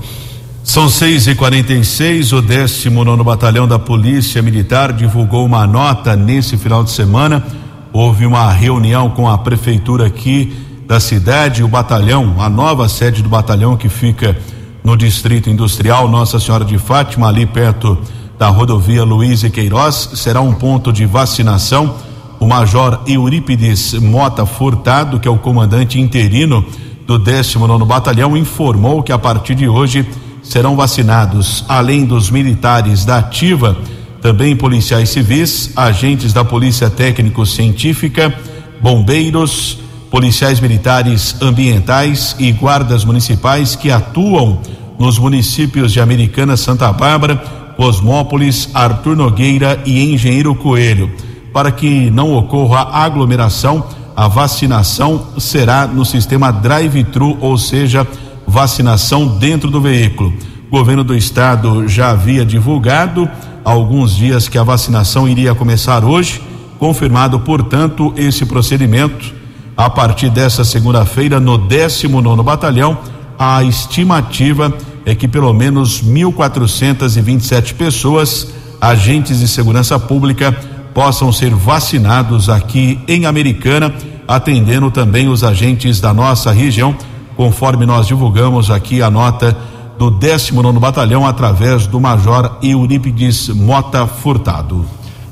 São 0.64 0.88
6 0.88 1.28
e 1.28 1.36
46 1.36 2.32
o 2.32 2.42
19 2.42 3.24
Batalhão 3.24 3.68
da 3.68 3.80
Polícia 3.80 4.42
Militar 4.42 4.94
divulgou 4.94 5.44
uma 5.44 5.66
nota 5.66 6.16
nesse 6.16 6.56
final 6.56 6.84
de 6.84 6.92
semana 6.92 7.44
houve 7.92 8.26
uma 8.26 8.52
reunião 8.52 9.10
com 9.10 9.28
a 9.28 9.38
prefeitura 9.38 10.08
aqui 10.08 10.56
da 10.88 11.00
cidade, 11.00 11.64
o 11.64 11.68
batalhão, 11.68 12.36
a 12.40 12.50
nova 12.50 12.88
sede 12.88 13.22
do 13.22 13.30
batalhão 13.30 13.78
que 13.78 13.90
fica 13.90 14.38
no 14.84 14.96
distrito 14.96 15.50
industrial 15.50 16.08
Nossa 16.08 16.40
Senhora 16.40 16.66
de 16.66 16.78
Fátima, 16.78 17.28
ali 17.28 17.46
perto 17.46 17.98
da 18.38 18.48
rodovia 18.48 19.04
Luiz 19.04 19.44
e 19.44 19.50
Queiroz, 19.50 20.12
será 20.16 20.42
um 20.42 20.54
ponto 20.54 20.94
de 20.94 21.06
vacinação. 21.06 21.96
O 22.40 22.48
Major 22.48 23.02
Eurípides 23.06 23.94
Mota 23.96 24.46
Furtado, 24.46 25.20
que 25.20 25.28
é 25.28 25.32
o 25.32 25.38
comandante 25.38 26.00
interino 26.00 26.66
do 27.06 27.20
19 27.20 27.84
Batalhão, 27.86 28.38
informou 28.38 29.04
que 29.04 29.12
a 29.12 29.18
partir 29.18 29.56
de 29.56 29.68
hoje 29.68 30.08
serão 30.42 30.76
vacinados, 30.76 31.66
além 31.68 32.06
dos 32.06 32.32
militares 32.32 33.04
da 33.04 33.18
Ativa, 33.18 33.78
também 34.22 34.56
policiais 34.56 35.10
civis, 35.10 35.72
agentes 35.76 36.32
da 36.32 36.46
Polícia 36.46 36.90
Técnico-Científica, 36.90 38.34
bombeiros, 38.82 39.80
policiais 40.10 40.60
militares 40.60 41.36
ambientais 41.42 42.36
e 42.40 42.52
guardas 42.52 43.04
municipais 43.04 43.76
que 43.76 43.92
atuam 43.92 44.62
nos 44.98 45.20
municípios 45.20 45.92
de 45.92 46.00
Americana, 46.00 46.58
Santa 46.58 46.92
Bárbara, 46.92 47.36
Cosmópolis, 47.76 48.70
Arthur 48.74 49.16
Nogueira 49.16 49.82
e 49.86 50.14
Engenheiro 50.14 50.56
Coelho. 50.56 51.12
Para 51.54 51.72
que 51.72 52.10
não 52.12 52.34
ocorra 52.34 52.90
aglomeração, 52.92 53.86
a 54.16 54.28
vacinação 54.28 55.28
será 55.38 55.88
no 55.88 56.04
sistema 56.06 56.52
drive-thru, 56.52 57.38
ou 57.40 57.58
seja, 57.58 58.06
vacinação 58.46 59.26
dentro 59.26 59.70
do 59.72 59.80
veículo. 59.80 60.34
O 60.70 60.78
governo 60.78 61.04
do 61.04 61.16
estado 61.16 61.88
já 61.88 62.12
havia 62.12 62.46
divulgado 62.46 63.30
há 63.64 63.72
alguns 63.72 64.16
dias 64.16 64.48
que 64.48 64.58
a 64.58 64.64
vacinação 64.64 65.28
iria 65.28 65.56
começar 65.56 66.04
hoje, 66.04 66.42
confirmado, 66.78 67.40
portanto, 67.40 68.14
esse 68.16 68.46
procedimento 68.46 69.34
a 69.76 69.90
partir 69.90 70.30
dessa 70.30 70.66
segunda-feira 70.66 71.40
no 71.40 71.58
19 71.58 72.44
Batalhão. 72.44 72.98
A 73.38 73.64
estimativa 73.64 74.74
é 75.06 75.16
que 75.16 75.28
pelo 75.28 75.54
menos 75.54 76.04
1.427 76.04 77.74
pessoas, 77.76 78.50
agentes 78.82 79.40
de 79.40 79.48
segurança 79.48 79.98
pública, 79.98 80.54
possam 81.00 81.32
ser 81.32 81.56
vacinados 81.56 82.50
aqui 82.50 83.00
em 83.08 83.26
Americana, 83.26 83.96
atendendo 84.28 84.92
também 84.92 85.30
os 85.30 85.46
agentes 85.46 86.02
da 86.02 86.14
nossa 86.14 86.52
região, 86.52 86.94
conforme 87.38 87.86
nós 87.86 88.06
divulgamos 88.06 88.70
aqui 88.70 89.02
a 89.02 89.10
nota 89.10 89.58
do 89.98 90.12
19 90.12 90.78
Batalhão 90.78 91.26
através 91.26 91.88
do 91.88 92.02
Major 92.02 92.58
Eurípides 92.62 93.48
Mota 93.48 94.06
Furtado. 94.06 94.86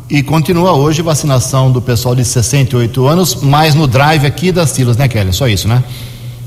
E 0.10 0.24
continua 0.24 0.72
hoje 0.72 1.02
vacinação 1.02 1.70
do 1.70 1.82
pessoal 1.82 2.16
de 2.16 2.24
68 2.24 3.06
anos, 3.06 3.36
mais 3.42 3.76
no 3.76 3.88
drive 3.88 4.26
aqui 4.26 4.54
das 4.54 4.70
Silas, 4.70 4.96
né, 4.96 5.10
Kelly? 5.10 5.34
Só 5.34 5.50
isso, 5.50 5.68
né? 5.68 5.84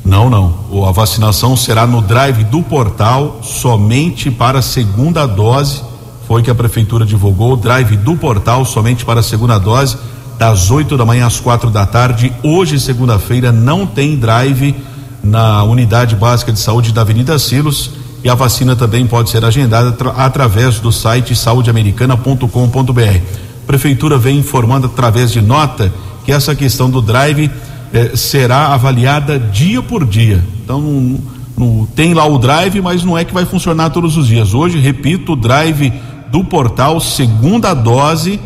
Não, 0.02 0.30
não. 0.30 0.54
A 0.88 0.92
vacinação 0.92 1.54
será 1.58 1.86
no 1.86 2.00
drive 2.00 2.44
do 2.44 2.62
portal 2.62 3.40
somente 3.42 4.30
para 4.30 4.60
a 4.60 4.62
segunda 4.62 5.26
dose. 5.26 5.89
Foi 6.30 6.44
que 6.44 6.50
a 6.50 6.54
prefeitura 6.54 7.04
divulgou 7.04 7.54
o 7.54 7.56
drive 7.56 7.96
do 7.96 8.14
portal 8.14 8.64
somente 8.64 9.04
para 9.04 9.18
a 9.18 9.22
segunda 9.22 9.58
dose, 9.58 9.96
das 10.38 10.70
8 10.70 10.96
da 10.96 11.04
manhã 11.04 11.26
às 11.26 11.40
quatro 11.40 11.70
da 11.70 11.84
tarde. 11.84 12.32
Hoje, 12.40 12.78
segunda-feira, 12.78 13.50
não 13.50 13.84
tem 13.84 14.16
drive 14.16 14.76
na 15.24 15.64
unidade 15.64 16.14
básica 16.14 16.52
de 16.52 16.60
saúde 16.60 16.92
da 16.92 17.00
Avenida 17.00 17.36
Silos. 17.36 17.90
E 18.22 18.30
a 18.30 18.36
vacina 18.36 18.76
também 18.76 19.08
pode 19.08 19.28
ser 19.28 19.44
agendada 19.44 19.92
através 20.16 20.78
do 20.78 20.92
site 20.92 21.34
saudeamericana.com.br 21.34 23.18
prefeitura 23.66 24.16
vem 24.16 24.38
informando 24.38 24.86
através 24.86 25.32
de 25.32 25.40
nota 25.40 25.92
que 26.24 26.30
essa 26.30 26.54
questão 26.54 26.88
do 26.88 27.02
drive 27.02 27.50
eh, 27.92 28.12
será 28.14 28.68
avaliada 28.68 29.36
dia 29.36 29.82
por 29.82 30.04
dia. 30.04 30.44
Então, 30.62 31.18
não, 31.60 31.86
tem 31.94 32.14
lá 32.14 32.24
o 32.24 32.38
drive, 32.38 32.80
mas 32.80 33.04
não 33.04 33.18
é 33.18 33.24
que 33.24 33.34
vai 33.34 33.44
funcionar 33.44 33.90
todos 33.90 34.16
os 34.16 34.28
dias. 34.28 34.54
Hoje, 34.54 34.78
repito, 34.78 35.32
o 35.32 35.36
drive 35.36 35.92
do 36.30 36.44
portal, 36.44 37.00
segunda 37.00 37.74
dose, 37.74 38.40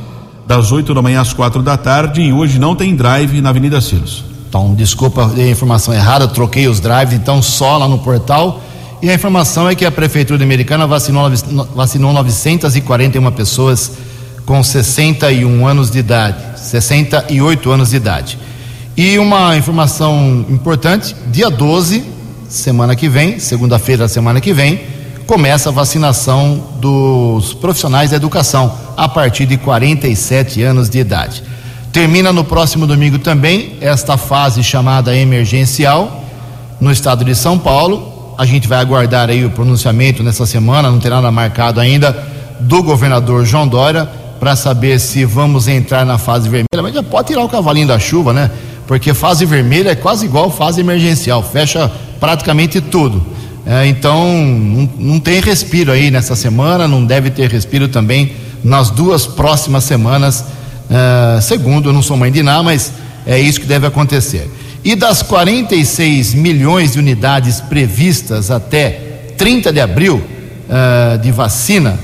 das 0.46 0.72
8 0.72 0.94
da 0.94 1.02
manhã 1.02 1.20
às 1.20 1.32
quatro 1.32 1.62
da 1.62 1.76
tarde, 1.76 2.22
e 2.22 2.32
hoje 2.32 2.58
não 2.58 2.74
tem 2.74 2.94
drive 2.94 3.40
na 3.40 3.50
Avenida 3.50 3.80
Silos. 3.80 4.24
Então, 4.48 4.74
desculpa, 4.74 5.30
a 5.34 5.48
informação 5.48 5.92
errada, 5.92 6.28
troquei 6.28 6.68
os 6.68 6.80
drives, 6.80 7.14
então 7.14 7.42
só 7.42 7.76
lá 7.76 7.88
no 7.88 7.98
portal. 7.98 8.60
E 9.02 9.10
a 9.10 9.14
informação 9.14 9.68
é 9.68 9.74
que 9.74 9.84
a 9.84 9.90
Prefeitura 9.90 10.42
Americana 10.42 10.86
vacinou, 10.86 11.30
vacinou 11.74 12.12
941 12.12 13.32
pessoas 13.32 13.92
com 14.46 14.62
61 14.62 15.66
anos 15.66 15.90
de 15.90 15.98
idade, 15.98 16.58
68 16.58 17.70
anos 17.70 17.90
de 17.90 17.96
idade. 17.96 18.38
E 18.96 19.18
uma 19.18 19.56
informação 19.56 20.46
importante: 20.48 21.14
dia 21.26 21.50
12, 21.50 22.04
semana 22.48 22.94
que 22.94 23.08
vem, 23.08 23.38
segunda-feira 23.38 24.04
da 24.04 24.08
semana 24.08 24.40
que 24.40 24.52
vem, 24.52 24.80
começa 25.26 25.70
a 25.70 25.72
vacinação 25.72 26.62
dos 26.76 27.54
profissionais 27.54 28.10
da 28.10 28.16
educação 28.16 28.72
a 28.96 29.08
partir 29.08 29.46
de 29.46 29.56
47 29.56 30.62
anos 30.62 30.88
de 30.88 30.98
idade. 30.98 31.42
Termina 31.92 32.32
no 32.32 32.44
próximo 32.44 32.86
domingo 32.86 33.18
também 33.18 33.76
esta 33.80 34.16
fase 34.16 34.62
chamada 34.62 35.16
emergencial 35.16 36.24
no 36.80 36.90
estado 36.90 37.24
de 37.24 37.34
São 37.34 37.58
Paulo. 37.58 38.34
A 38.36 38.44
gente 38.44 38.66
vai 38.66 38.78
aguardar 38.78 39.30
aí 39.30 39.44
o 39.44 39.50
pronunciamento 39.50 40.22
nessa 40.22 40.44
semana, 40.44 40.90
não 40.90 40.98
tem 40.98 41.10
nada 41.10 41.30
marcado 41.30 41.80
ainda, 41.80 42.12
do 42.60 42.82
governador 42.82 43.44
João 43.44 43.66
Dória 43.66 44.08
para 44.40 44.56
saber 44.56 44.98
se 44.98 45.24
vamos 45.24 45.68
entrar 45.68 46.04
na 46.04 46.18
fase 46.18 46.48
vermelha, 46.48 46.82
mas 46.82 46.92
já 46.92 47.02
pode 47.02 47.28
tirar 47.28 47.42
o 47.42 47.48
cavalinho 47.48 47.86
da 47.86 47.98
chuva, 47.98 48.32
né? 48.32 48.50
Porque 48.86 49.14
fase 49.14 49.46
vermelha 49.46 49.90
é 49.90 49.94
quase 49.94 50.26
igual 50.26 50.50
fase 50.50 50.80
emergencial, 50.80 51.42
fecha 51.42 51.90
praticamente 52.20 52.80
tudo. 52.80 53.33
É, 53.66 53.86
então, 53.86 54.26
não, 54.26 54.90
não, 54.98 55.20
tem 55.20 55.40
respiro 55.40 55.90
aí 55.90 56.10
nessa 56.10 56.36
semana, 56.36 56.86
não 56.86 57.04
deve 57.04 57.30
ter 57.30 57.50
respiro 57.50 57.88
também 57.88 58.32
nas 58.62 58.90
duas 58.90 59.26
próximas 59.26 59.84
semanas. 59.84 60.44
É, 60.90 61.40
segundo, 61.40 61.88
eu 61.88 61.92
não 61.92 62.02
sou 62.02 62.16
mãe 62.16 62.30
de 62.30 62.42
nada, 62.42 62.62
mas 62.62 62.92
é 63.26 63.38
isso 63.38 63.60
que 63.60 63.66
deve 63.66 63.86
acontecer. 63.86 64.50
E 64.84 64.94
das 64.94 65.22
46 65.22 66.34
milhões 66.34 66.92
de 66.92 66.98
unidades 66.98 67.60
previstas 67.60 68.50
até 68.50 68.90
30 69.38 69.72
de 69.72 69.80
abril 69.80 70.22
é, 70.68 71.16
de 71.16 71.30
vacina, 71.30 71.98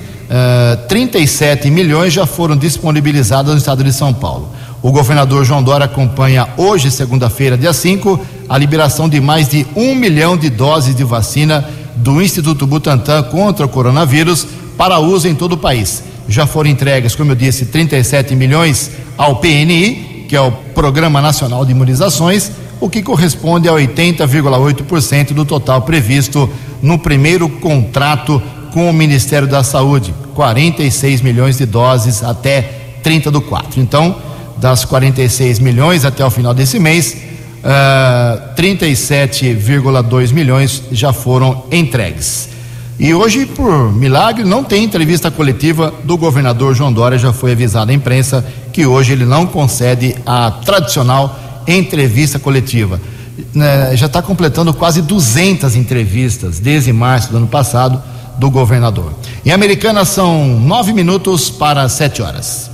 37 0.88 1.66
eh, 1.66 1.70
milhões 1.70 2.12
já 2.12 2.25
foram 2.25 2.57
disponibilizados 2.57 3.53
no 3.53 3.59
estado 3.59 3.83
de 3.83 3.92
São 3.92 4.14
Paulo. 4.14 4.53
O 4.82 4.90
governador 4.90 5.44
João 5.44 5.62
Dória 5.62 5.84
acompanha 5.84 6.48
hoje, 6.56 6.90
segunda-feira, 6.90 7.56
dia 7.56 7.72
5, 7.72 8.18
a 8.48 8.56
liberação 8.56 9.10
de 9.10 9.20
mais 9.20 9.46
de 9.46 9.66
um 9.76 9.94
milhão 9.94 10.38
de 10.38 10.48
doses 10.48 10.94
de 10.94 11.04
vacina 11.04 11.68
do 11.96 12.22
Instituto 12.22 12.66
Butantan 12.66 13.22
contra 13.24 13.66
o 13.66 13.68
coronavírus 13.68 14.46
para 14.78 14.98
uso 14.98 15.28
em 15.28 15.34
todo 15.34 15.52
o 15.52 15.58
país. 15.58 16.02
Já 16.26 16.46
foram 16.46 16.70
entregues, 16.70 17.14
como 17.14 17.32
eu 17.32 17.36
disse, 17.36 17.66
37 17.66 18.34
milhões 18.34 18.90
ao 19.18 19.36
PNI, 19.36 20.24
que 20.26 20.34
é 20.34 20.40
o 20.40 20.50
Programa 20.50 21.20
Nacional 21.20 21.66
de 21.66 21.72
Imunizações, 21.72 22.50
o 22.80 22.88
que 22.88 23.02
corresponde 23.02 23.68
a 23.68 23.72
80,8% 23.72 25.34
do 25.34 25.44
total 25.44 25.82
previsto 25.82 26.48
no 26.80 26.98
primeiro 26.98 27.50
contrato 27.50 28.42
com 28.72 28.88
o 28.88 28.94
Ministério 28.94 29.46
da 29.46 29.62
Saúde, 29.62 30.14
46 30.34 31.20
milhões 31.20 31.58
de 31.58 31.66
doses 31.66 32.24
até 32.24 32.62
30 33.02 33.30
do 33.30 33.42
4. 33.42 33.78
Então, 33.78 34.29
das 34.61 34.85
46 34.85 35.59
milhões 35.59 36.05
até 36.05 36.25
o 36.25 36.31
final 36.31 36.53
desse 36.53 36.79
mês, 36.79 37.14
uh, 37.14 37.64
ah, 37.64 38.55
37,2 38.57 40.33
milhões 40.33 40.83
já 40.92 41.12
foram 41.12 41.64
entregues. 41.73 42.51
E 42.99 43.14
hoje, 43.14 43.46
por 43.46 43.90
milagre, 43.94 44.44
não 44.44 44.62
tem 44.62 44.85
entrevista 44.85 45.31
coletiva 45.31 45.94
do 46.05 46.18
governador 46.18 46.75
João 46.75 46.92
Dória. 46.92 47.16
Já 47.16 47.33
foi 47.33 47.53
avisado 47.53 47.90
à 47.90 47.94
imprensa 47.94 48.44
que 48.75 48.85
hoje 48.85 49.12
ele 49.12 49.25
não 49.25 49.46
concede 49.46 50.14
a 50.27 50.51
tradicional 50.51 51.38
entrevista 51.66 52.38
coletiva. 52.38 53.01
Uh, 53.38 53.96
já 53.96 54.05
está 54.05 54.20
completando 54.20 54.75
quase 54.75 55.01
200 55.01 55.75
entrevistas 55.77 56.61
desde 56.61 56.92
março 56.92 57.31
do 57.31 57.38
ano 57.38 57.46
passado 57.46 58.03
do 58.37 58.51
governador. 58.51 59.14
Em 59.46 59.51
Americana 59.51 60.05
são 60.05 60.46
nove 60.61 60.92
minutos 60.92 61.49
para 61.49 61.88
sete 61.88 62.20
horas. 62.20 62.69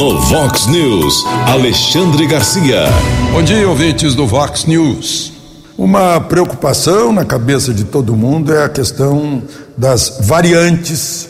No 0.00 0.18
Vox 0.18 0.66
News, 0.66 1.26
Alexandre 1.46 2.26
Garcia. 2.26 2.86
Bom 3.32 3.42
dia, 3.42 3.68
ouvintes 3.68 4.14
do 4.14 4.26
Vox 4.26 4.64
News. 4.64 5.30
Uma 5.76 6.18
preocupação 6.18 7.12
na 7.12 7.22
cabeça 7.22 7.74
de 7.74 7.84
todo 7.84 8.16
mundo 8.16 8.50
é 8.50 8.64
a 8.64 8.68
questão 8.70 9.42
das 9.76 10.20
variantes 10.22 11.28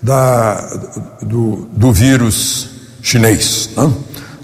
da, 0.00 0.56
do, 1.20 1.68
do 1.70 1.92
vírus 1.92 2.70
chinês. 3.02 3.68
Né? 3.76 3.92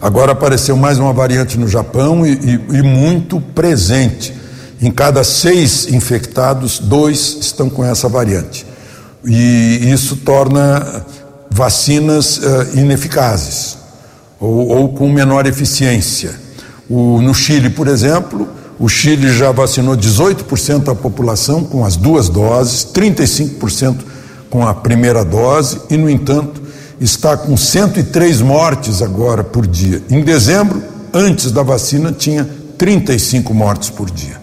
Agora 0.02 0.32
apareceu 0.32 0.76
mais 0.76 0.98
uma 0.98 1.14
variante 1.14 1.58
no 1.58 1.66
Japão 1.66 2.26
e, 2.26 2.32
e, 2.34 2.76
e 2.76 2.82
muito 2.82 3.40
presente 3.40 4.34
em 4.82 4.90
cada 4.90 5.24
seis 5.24 5.90
infectados, 5.90 6.78
dois 6.78 7.38
estão 7.40 7.70
com 7.70 7.82
essa 7.82 8.06
variante. 8.06 8.66
E 9.24 9.90
isso 9.90 10.16
torna 10.16 11.06
vacinas 11.52 12.38
uh, 12.38 12.78
ineficazes 12.78 13.78
ou, 14.40 14.68
ou, 14.68 14.88
com 14.88 15.08
menor 15.08 15.46
eficiência. 15.46 16.34
O, 16.88 17.20
no 17.20 17.34
Chile, 17.34 17.70
por 17.70 17.86
exemplo, 17.86 18.48
o 18.78 18.88
Chile 18.88 19.32
já 19.32 19.52
vacinou 19.52 19.96
18% 19.96 20.84
da 20.84 20.94
população 20.94 21.62
com 21.62 21.84
as 21.84 21.96
duas 21.96 22.28
doses, 22.28 22.84
35% 22.92 23.96
com 24.50 24.66
a 24.66 24.74
primeira 24.74 25.24
dose 25.24 25.80
e, 25.88 25.96
no 25.96 26.10
entanto, 26.10 26.60
está 27.00 27.36
com 27.36 27.56
103 27.56 28.40
mortes 28.40 29.00
agora 29.00 29.44
por 29.44 29.66
dia. 29.66 30.02
Em 30.10 30.22
dezembro, 30.22 30.82
antes 31.12 31.52
da 31.52 31.62
vacina, 31.62 32.12
tinha 32.12 32.48
35 32.76 33.54
mortes 33.54 33.90
por 33.90 34.10
dia. 34.10 34.40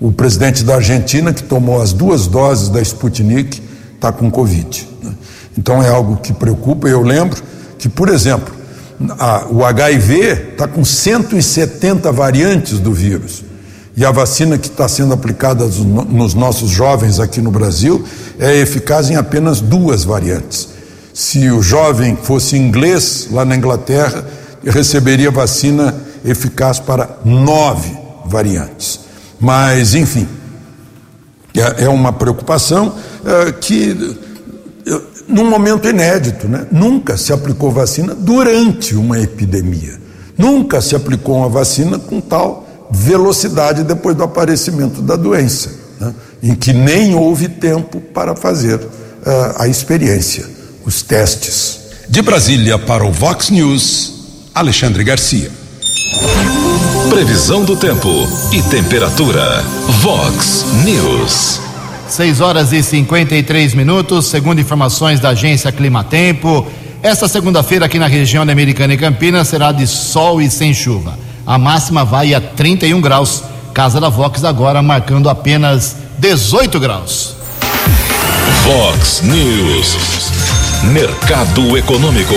O 0.00 0.12
presidente 0.12 0.62
da 0.62 0.76
Argentina, 0.76 1.32
que 1.32 1.42
tomou 1.42 1.80
as 1.80 1.92
duas 1.92 2.26
doses 2.26 2.68
da 2.68 2.80
Sputnik, 2.80 3.60
está 3.94 4.12
com 4.12 4.30
Covid. 4.30 4.86
Né? 5.02 5.12
Então 5.58 5.82
é 5.82 5.88
algo 5.88 6.16
que 6.18 6.32
preocupa. 6.32 6.88
Eu 6.88 7.02
lembro 7.02 7.42
que, 7.76 7.88
por 7.88 8.08
exemplo, 8.08 8.54
A, 9.18 9.46
o 9.50 9.64
HIV 9.64 10.52
está 10.52 10.68
com 10.68 10.84
170 10.84 12.12
variantes 12.12 12.78
do 12.78 12.92
vírus. 12.92 13.44
E 13.96 14.04
a 14.04 14.12
vacina 14.12 14.56
que 14.56 14.68
está 14.68 14.88
sendo 14.88 15.12
aplicada 15.12 15.64
nos 15.66 16.32
nossos 16.32 16.70
jovens 16.70 17.18
aqui 17.18 17.40
no 17.40 17.50
Brasil 17.50 18.04
é 18.38 18.56
eficaz 18.56 19.10
em 19.10 19.16
apenas 19.16 19.60
duas 19.60 20.04
variantes. 20.04 20.68
Se 21.12 21.50
o 21.50 21.60
jovem 21.60 22.16
fosse 22.16 22.56
inglês 22.56 23.26
lá 23.32 23.44
na 23.44 23.56
Inglaterra, 23.56 24.24
receberia 24.64 25.32
vacina 25.32 25.92
eficaz 26.24 26.78
para 26.78 27.18
nove 27.24 27.90
variantes. 28.24 29.00
Mas, 29.40 29.94
enfim, 29.94 30.28
é, 31.56 31.84
é 31.84 31.88
uma 31.88 32.12
preocupação 32.12 32.94
é, 33.24 33.50
que, 33.50 34.16
num 35.28 35.48
momento 35.48 35.86
inédito, 35.86 36.48
né? 36.48 36.66
nunca 36.72 37.16
se 37.16 37.32
aplicou 37.32 37.70
vacina 37.70 38.14
durante 38.14 38.94
uma 38.94 39.20
epidemia. 39.20 40.00
Nunca 40.36 40.80
se 40.80 40.96
aplicou 40.96 41.36
uma 41.36 41.48
vacina 41.48 41.98
com 41.98 42.20
tal 42.20 42.66
velocidade 42.90 43.82
depois 43.82 44.16
do 44.16 44.22
aparecimento 44.22 45.02
da 45.02 45.16
doença, 45.16 45.70
né? 46.00 46.14
em 46.42 46.54
que 46.54 46.72
nem 46.72 47.14
houve 47.14 47.48
tempo 47.48 48.00
para 48.00 48.34
fazer 48.34 48.76
uh, 48.76 48.88
a 49.58 49.68
experiência, 49.68 50.46
os 50.86 51.02
testes. 51.02 51.78
De 52.08 52.22
Brasília 52.22 52.78
para 52.78 53.04
o 53.04 53.12
Vox 53.12 53.50
News, 53.50 54.14
Alexandre 54.54 55.04
Garcia. 55.04 55.50
Previsão 57.10 57.64
do 57.64 57.76
tempo 57.76 58.08
e 58.52 58.62
temperatura. 58.62 59.62
Vox 60.00 60.64
News. 60.84 61.67
6 62.08 62.40
horas 62.40 62.72
e 62.72 62.82
53 62.82 63.74
minutos, 63.74 64.26
segundo 64.26 64.60
informações 64.60 65.20
da 65.20 65.30
agência 65.30 65.70
Climatempo. 65.70 66.66
Esta 67.02 67.28
segunda-feira 67.28 67.86
aqui 67.86 67.98
na 67.98 68.06
região 68.06 68.44
da 68.44 68.52
Americana 68.52 68.94
e 68.94 68.96
Campinas 68.96 69.48
será 69.48 69.72
de 69.72 69.86
sol 69.86 70.40
e 70.40 70.50
sem 70.50 70.72
chuva. 70.72 71.18
A 71.46 71.58
máxima 71.58 72.04
vai 72.04 72.34
a 72.34 72.40
31 72.40 73.00
graus. 73.00 73.44
Casa 73.74 74.00
da 74.00 74.08
Vox 74.08 74.42
agora 74.42 74.82
marcando 74.82 75.28
apenas 75.28 75.96
18 76.18 76.80
graus. 76.80 77.36
Vox 78.64 79.22
News. 79.22 79.96
Mercado 80.84 81.76
Econômico. 81.76 82.34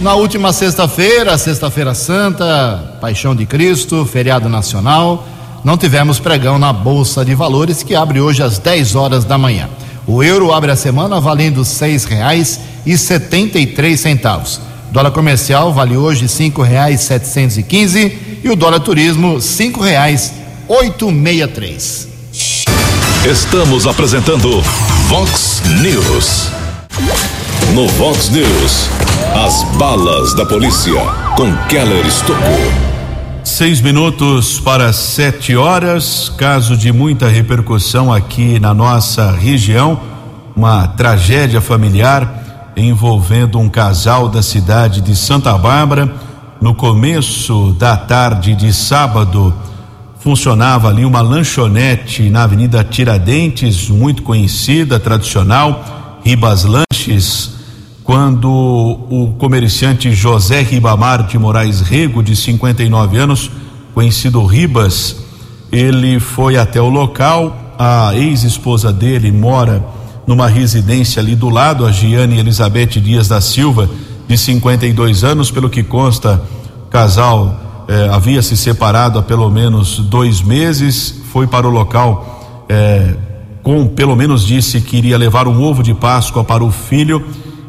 Na 0.00 0.14
última 0.14 0.52
sexta-feira, 0.52 1.38
sexta-feira 1.38 1.94
santa, 1.94 2.96
Paixão 3.00 3.34
de 3.34 3.46
Cristo, 3.46 4.04
feriado 4.04 4.48
nacional, 4.48 5.26
não 5.64 5.78
tivemos 5.78 6.20
pregão 6.20 6.58
na 6.58 6.72
Bolsa 6.72 7.24
de 7.24 7.34
Valores, 7.34 7.82
que 7.82 7.94
abre 7.94 8.20
hoje 8.20 8.42
às 8.42 8.58
10 8.58 8.94
horas 8.94 9.24
da 9.24 9.38
manhã. 9.38 9.68
O 10.06 10.22
euro 10.22 10.52
abre 10.52 10.70
a 10.70 10.76
semana 10.76 11.18
valendo 11.18 11.60
R$ 11.60 11.64
seis 11.64 12.04
reais 12.04 12.60
e 12.84 12.98
setenta 12.98 13.58
e 13.58 13.66
três 13.66 14.00
centavos. 14.00 14.60
Dólar 14.92 15.10
comercial 15.10 15.72
vale 15.72 15.96
hoje 15.96 16.28
reais 16.62 17.00
setecentos 17.00 17.56
e 17.56 17.62
quinze 17.62 18.40
o 18.50 18.54
dólar 18.54 18.80
turismo 18.80 19.40
meia 21.10 21.48
três. 21.48 22.06
Estamos 23.24 23.86
apresentando 23.86 24.60
Vox 25.08 25.62
News. 25.80 26.50
No 27.74 27.88
Vox 27.88 28.28
News, 28.28 28.88
as 29.34 29.64
balas 29.78 30.34
da 30.34 30.44
polícia 30.44 31.00
com 31.34 31.56
Keller 31.68 32.06
Estocou. 32.06 32.93
Seis 33.44 33.82
minutos 33.82 34.58
para 34.58 34.90
sete 34.90 35.54
horas. 35.54 36.32
Caso 36.38 36.78
de 36.78 36.90
muita 36.90 37.28
repercussão 37.28 38.10
aqui 38.10 38.58
na 38.58 38.72
nossa 38.72 39.30
região. 39.30 40.00
Uma 40.56 40.88
tragédia 40.88 41.60
familiar 41.60 42.72
envolvendo 42.74 43.58
um 43.58 43.68
casal 43.68 44.30
da 44.30 44.42
cidade 44.42 45.02
de 45.02 45.14
Santa 45.14 45.56
Bárbara. 45.58 46.10
No 46.58 46.74
começo 46.74 47.76
da 47.78 47.98
tarde 47.98 48.54
de 48.54 48.72
sábado, 48.72 49.54
funcionava 50.18 50.88
ali 50.88 51.04
uma 51.04 51.20
lanchonete 51.20 52.30
na 52.30 52.44
Avenida 52.44 52.82
Tiradentes, 52.82 53.90
muito 53.90 54.22
conhecida, 54.22 54.98
tradicional, 54.98 56.18
Ribas 56.24 56.64
Lanches 56.64 57.53
quando 58.04 58.50
o 58.50 59.34
comerciante 59.38 60.12
José 60.12 60.60
Ribamar 60.60 61.26
de 61.26 61.38
Moraes 61.38 61.80
Rego, 61.80 62.22
de 62.22 62.36
59 62.36 63.16
anos, 63.16 63.50
conhecido 63.94 64.44
Ribas, 64.44 65.16
ele 65.72 66.20
foi 66.20 66.58
até 66.58 66.80
o 66.80 66.90
local. 66.90 67.74
A 67.78 68.14
ex-esposa 68.14 68.92
dele 68.92 69.32
mora 69.32 69.82
numa 70.26 70.46
residência 70.46 71.20
ali 71.20 71.34
do 71.34 71.48
lado, 71.48 71.86
a 71.86 71.90
Giane 71.90 72.38
Elizabeth 72.38 73.00
Dias 73.00 73.26
da 73.26 73.40
Silva, 73.40 73.88
de 74.28 74.36
52 74.36 75.24
anos, 75.24 75.50
pelo 75.50 75.70
que 75.70 75.82
consta, 75.82 76.42
o 76.86 76.90
casal 76.90 77.84
eh, 77.88 78.08
havia 78.12 78.42
se 78.42 78.56
separado 78.56 79.18
há 79.18 79.22
pelo 79.22 79.50
menos 79.50 79.98
dois 79.98 80.42
meses, 80.42 81.22
foi 81.32 81.46
para 81.46 81.66
o 81.66 81.70
local 81.70 82.64
eh, 82.68 83.16
com, 83.62 83.86
pelo 83.86 84.14
menos 84.14 84.46
disse 84.46 84.80
que 84.80 84.98
iria 84.98 85.16
levar 85.16 85.48
um 85.48 85.62
ovo 85.62 85.82
de 85.82 85.94
Páscoa 85.94 86.44
para 86.44 86.62
o 86.62 86.70
filho 86.70 87.24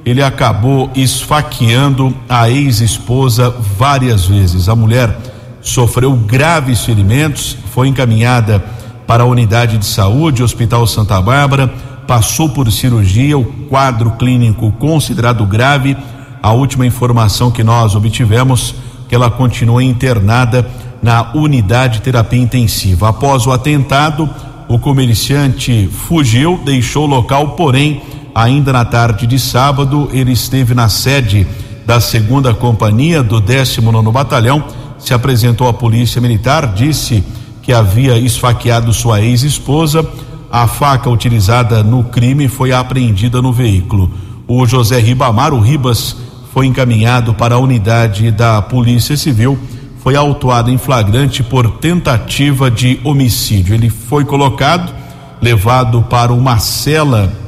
ele 0.05 0.21
acabou 0.21 0.91
esfaqueando 0.93 2.15
a 2.29 2.47
ex-esposa 2.47 3.49
várias 3.49 4.27
vezes. 4.27 4.69
A 4.69 4.75
mulher 4.75 5.17
sofreu 5.61 6.13
graves 6.13 6.85
ferimentos, 6.85 7.57
foi 7.73 7.87
encaminhada 7.87 8.63
para 9.07 9.23
a 9.23 9.25
unidade 9.25 9.79
de 9.79 9.85
saúde, 9.85 10.43
Hospital 10.43 10.85
Santa 10.85 11.19
Bárbara, 11.19 11.73
passou 12.07 12.49
por 12.49 12.71
cirurgia, 12.71 13.35
o 13.35 13.43
quadro 13.67 14.11
clínico 14.11 14.71
considerado 14.73 15.43
grave. 15.45 15.97
A 16.41 16.51
última 16.51 16.85
informação 16.85 17.49
que 17.49 17.63
nós 17.63 17.95
obtivemos 17.95 18.75
que 19.09 19.15
ela 19.15 19.31
continua 19.31 19.83
internada 19.83 20.67
na 21.01 21.31
unidade 21.33 21.95
de 21.95 22.03
terapia 22.03 22.39
intensiva. 22.39 23.09
Após 23.09 23.47
o 23.47 23.51
atentado, 23.51 24.29
o 24.67 24.77
comerciante 24.77 25.89
fugiu, 25.91 26.59
deixou 26.63 27.05
o 27.05 27.09
local, 27.09 27.49
porém 27.49 28.01
Ainda 28.35 28.73
na 28.73 28.83
tarde 28.83 29.25
de 29.25 29.39
sábado, 29.39 30.09
ele 30.11 30.33
esteve 30.33 30.73
na 30.73 30.89
sede 30.89 31.47
da 31.85 32.01
segunda 32.01 32.53
companhia 32.53 33.23
do 33.23 33.39
19 33.39 34.11
Batalhão, 34.11 34.61
se 34.99 35.13
apresentou 35.13 35.69
à 35.69 35.73
Polícia 35.73 36.19
Militar, 36.19 36.73
disse 36.73 37.23
que 37.61 37.71
havia 37.71 38.17
esfaqueado 38.17 38.91
sua 38.91 39.21
ex-esposa. 39.21 40.05
A 40.51 40.67
faca 40.67 41.09
utilizada 41.09 41.81
no 41.81 42.03
crime 42.03 42.49
foi 42.49 42.73
apreendida 42.73 43.41
no 43.41 43.53
veículo. 43.53 44.11
O 44.45 44.65
José 44.65 44.99
Ribamar, 44.99 45.53
o 45.53 45.61
Ribas, 45.61 46.17
foi 46.53 46.65
encaminhado 46.65 47.33
para 47.33 47.55
a 47.55 47.59
unidade 47.59 48.31
da 48.31 48.61
Polícia 48.61 49.15
Civil. 49.15 49.57
Foi 49.99 50.17
autuado 50.17 50.69
em 50.69 50.77
flagrante 50.77 51.41
por 51.41 51.69
tentativa 51.77 52.69
de 52.69 52.99
homicídio. 53.01 53.73
Ele 53.73 53.89
foi 53.89 54.25
colocado, 54.25 54.93
levado 55.41 56.01
para 56.09 56.33
uma 56.33 56.59
cela 56.59 57.44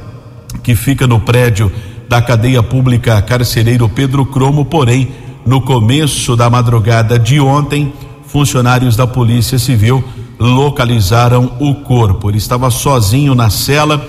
que 0.68 0.74
fica 0.74 1.06
no 1.06 1.18
prédio 1.18 1.72
da 2.10 2.20
cadeia 2.20 2.62
pública 2.62 3.22
carcereiro 3.22 3.88
Pedro 3.88 4.26
Cromo, 4.26 4.66
porém, 4.66 5.08
no 5.46 5.62
começo 5.62 6.36
da 6.36 6.50
madrugada 6.50 7.18
de 7.18 7.40
ontem, 7.40 7.90
funcionários 8.26 8.94
da 8.94 9.06
Polícia 9.06 9.58
Civil 9.58 10.04
localizaram 10.38 11.52
o 11.58 11.76
corpo. 11.76 12.28
Ele 12.28 12.36
estava 12.36 12.70
sozinho 12.70 13.34
na 13.34 13.48
cela, 13.48 14.06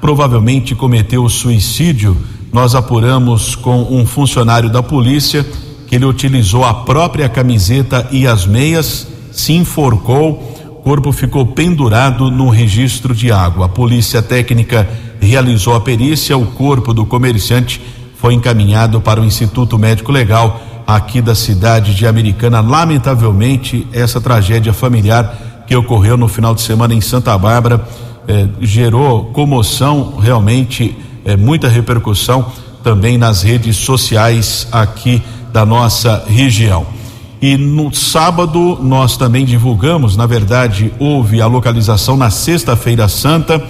provavelmente 0.00 0.74
cometeu 0.74 1.28
suicídio. 1.28 2.16
Nós 2.52 2.74
apuramos 2.74 3.54
com 3.54 3.80
um 3.88 4.04
funcionário 4.04 4.68
da 4.68 4.82
polícia 4.82 5.46
que 5.86 5.94
ele 5.94 6.06
utilizou 6.06 6.64
a 6.64 6.74
própria 6.74 7.28
camiseta 7.28 8.08
e 8.10 8.26
as 8.26 8.46
meias, 8.46 9.06
se 9.30 9.52
enforcou, 9.52 10.59
corpo 10.82 11.12
ficou 11.12 11.46
pendurado 11.46 12.30
no 12.30 12.48
registro 12.48 13.14
de 13.14 13.30
água. 13.30 13.66
A 13.66 13.68
polícia 13.68 14.22
técnica 14.22 14.88
realizou 15.20 15.74
a 15.74 15.80
perícia, 15.80 16.36
o 16.36 16.46
corpo 16.46 16.94
do 16.94 17.04
comerciante 17.04 17.80
foi 18.16 18.34
encaminhado 18.34 19.00
para 19.00 19.20
o 19.20 19.24
Instituto 19.24 19.78
Médico 19.78 20.12
Legal 20.12 20.60
aqui 20.86 21.20
da 21.20 21.34
cidade 21.34 21.94
de 21.94 22.06
Americana. 22.06 22.60
Lamentavelmente, 22.60 23.86
essa 23.92 24.20
tragédia 24.20 24.72
familiar 24.72 25.64
que 25.66 25.76
ocorreu 25.76 26.16
no 26.16 26.28
final 26.28 26.54
de 26.54 26.62
semana 26.62 26.94
em 26.94 27.00
Santa 27.00 27.36
Bárbara 27.38 27.86
eh, 28.26 28.48
gerou 28.60 29.26
comoção, 29.26 30.16
realmente 30.18 30.96
eh, 31.24 31.36
muita 31.36 31.68
repercussão 31.68 32.46
também 32.82 33.16
nas 33.16 33.42
redes 33.42 33.76
sociais 33.76 34.66
aqui 34.72 35.22
da 35.52 35.64
nossa 35.64 36.24
região. 36.26 36.99
E 37.42 37.56
no 37.56 37.92
sábado 37.94 38.78
nós 38.82 39.16
também 39.16 39.46
divulgamos, 39.46 40.16
na 40.16 40.26
verdade, 40.26 40.92
houve 40.98 41.40
a 41.40 41.46
localização 41.46 42.16
na 42.16 42.28
Sexta-feira 42.28 43.08
Santa 43.08 43.62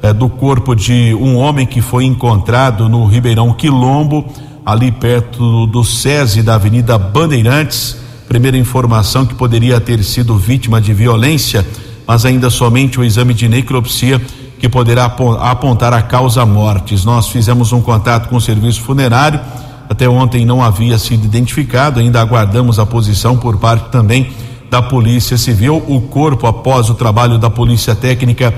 é, 0.00 0.12
do 0.12 0.28
corpo 0.28 0.76
de 0.76 1.12
um 1.14 1.36
homem 1.36 1.66
que 1.66 1.80
foi 1.80 2.04
encontrado 2.04 2.88
no 2.88 3.04
Ribeirão 3.06 3.52
Quilombo, 3.52 4.24
ali 4.64 4.92
perto 4.92 5.66
do 5.66 5.82
SESI 5.82 6.42
da 6.42 6.54
Avenida 6.54 6.96
Bandeirantes. 6.96 7.96
Primeira 8.28 8.56
informação 8.56 9.26
que 9.26 9.34
poderia 9.34 9.80
ter 9.80 10.02
sido 10.04 10.36
vítima 10.36 10.80
de 10.80 10.92
violência, 10.92 11.66
mas 12.06 12.24
ainda 12.24 12.48
somente 12.48 13.00
o 13.00 13.04
exame 13.04 13.34
de 13.34 13.48
necropsia 13.48 14.20
que 14.58 14.68
poderá 14.68 15.04
apontar 15.40 15.92
a 15.92 16.02
causa 16.02 16.46
mortes. 16.46 17.04
Nós 17.04 17.28
fizemos 17.28 17.72
um 17.72 17.80
contato 17.80 18.28
com 18.28 18.36
o 18.36 18.40
serviço 18.40 18.80
funerário, 18.82 19.40
Até 19.88 20.08
ontem 20.08 20.44
não 20.44 20.62
havia 20.62 20.98
sido 20.98 21.24
identificado, 21.24 22.00
ainda 22.00 22.20
aguardamos 22.20 22.78
a 22.78 22.86
posição 22.86 23.36
por 23.36 23.56
parte 23.58 23.90
também 23.90 24.30
da 24.70 24.82
Polícia 24.82 25.36
Civil. 25.36 25.82
O 25.86 26.00
corpo, 26.02 26.46
após 26.46 26.90
o 26.90 26.94
trabalho 26.94 27.38
da 27.38 27.48
Polícia 27.48 27.94
Técnica, 27.94 28.52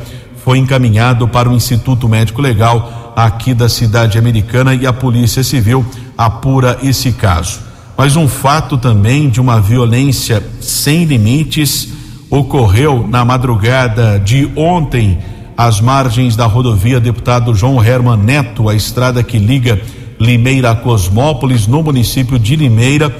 foi 0.45 0.59
encaminhado 0.59 1.29
para 1.29 1.49
o 1.49 1.55
Instituto 1.55 2.09
Médico 2.09 2.41
Legal 2.41 3.13
aqui 3.15 3.53
da 3.53 3.69
cidade 3.69 4.19
americana 4.19 4.75
e 4.75 4.87
a 4.87 4.93
Polícia 4.93 5.43
Civil 5.43 5.85
apura 6.17 6.79
esse 6.83 7.13
caso. 7.13 7.61
Mas 7.97 8.17
um 8.17 8.29
fato 8.29 8.79
também 8.79 9.29
de 9.29 9.41
uma 9.41 9.61
violência 9.61 10.43
sem 10.61 11.05
limites 11.05 11.89
ocorreu 12.31 13.07
na 13.09 13.25
madrugada 13.25 14.19
de 14.19 14.51
ontem 14.55 15.19
às 15.57 15.81
margens 15.81 16.37
da 16.37 16.47
rodovia 16.47 17.01
Deputado 17.01 17.55
João 17.55 17.83
Herman 17.85 18.17
Neto, 18.17 18.69
a 18.69 18.75
estrada 18.75 19.23
que 19.25 19.39
liga 19.39 19.81
Limeira 20.21 20.75
Cosmópolis, 20.75 21.67
no 21.67 21.83
município 21.83 22.39
de 22.39 22.57
Limeira. 22.57 23.15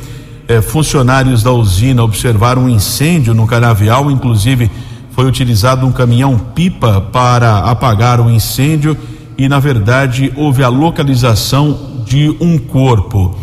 Eh, 0.49 0.61
funcionários 0.61 1.43
da 1.43 1.53
usina 1.53 2.03
observaram 2.03 2.63
um 2.63 2.69
incêndio 2.69 3.35
no 3.35 3.47
canavial, 3.47 4.11
inclusive 4.11 4.71
foi 5.11 5.27
utilizado 5.27 5.85
um 5.85 5.91
caminhão-pipa 5.93 7.01
para 7.13 7.59
apagar 7.59 8.21
o 8.21 8.31
incêndio 8.31 8.97
e, 9.37 9.49
na 9.49 9.59
verdade, 9.59 10.33
houve 10.37 10.63
a 10.63 10.69
localização 10.69 12.05
de 12.07 12.35
um 12.41 12.57
corpo. 12.57 13.37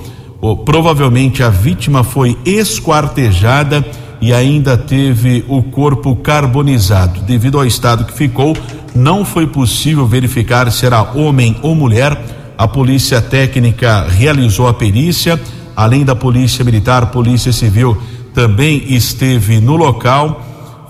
provavelmente 0.66 1.44
a 1.44 1.50
vítima 1.50 2.04
foi 2.04 2.38
esquartejada 2.46 3.86
e 4.22 4.34
ainda 4.34 4.78
teve 4.78 5.44
o 5.48 5.62
corpo 5.64 6.16
carbonizado. 6.16 7.22
Devido 7.22 7.58
ao 7.58 7.66
estado 7.66 8.06
que 8.06 8.14
ficou, 8.14 8.56
não 8.96 9.26
foi 9.26 9.46
possível 9.46 10.08
verificar 10.08 10.72
se 10.72 10.86
era 10.86 11.02
homem 11.14 11.58
ou 11.62 11.76
mulher. 11.76 12.18
A 12.58 12.68
polícia 12.68 13.22
técnica 13.22 14.08
realizou 14.08 14.68
a 14.68 14.74
perícia, 14.74 15.40
além 15.76 16.06
da 16.06 16.16
polícia 16.16 16.64
militar, 16.64 17.08
polícia 17.08 17.52
civil 17.52 17.98
também 18.34 18.82
esteve 18.88 19.60
no 19.60 19.76
local. 19.76 20.42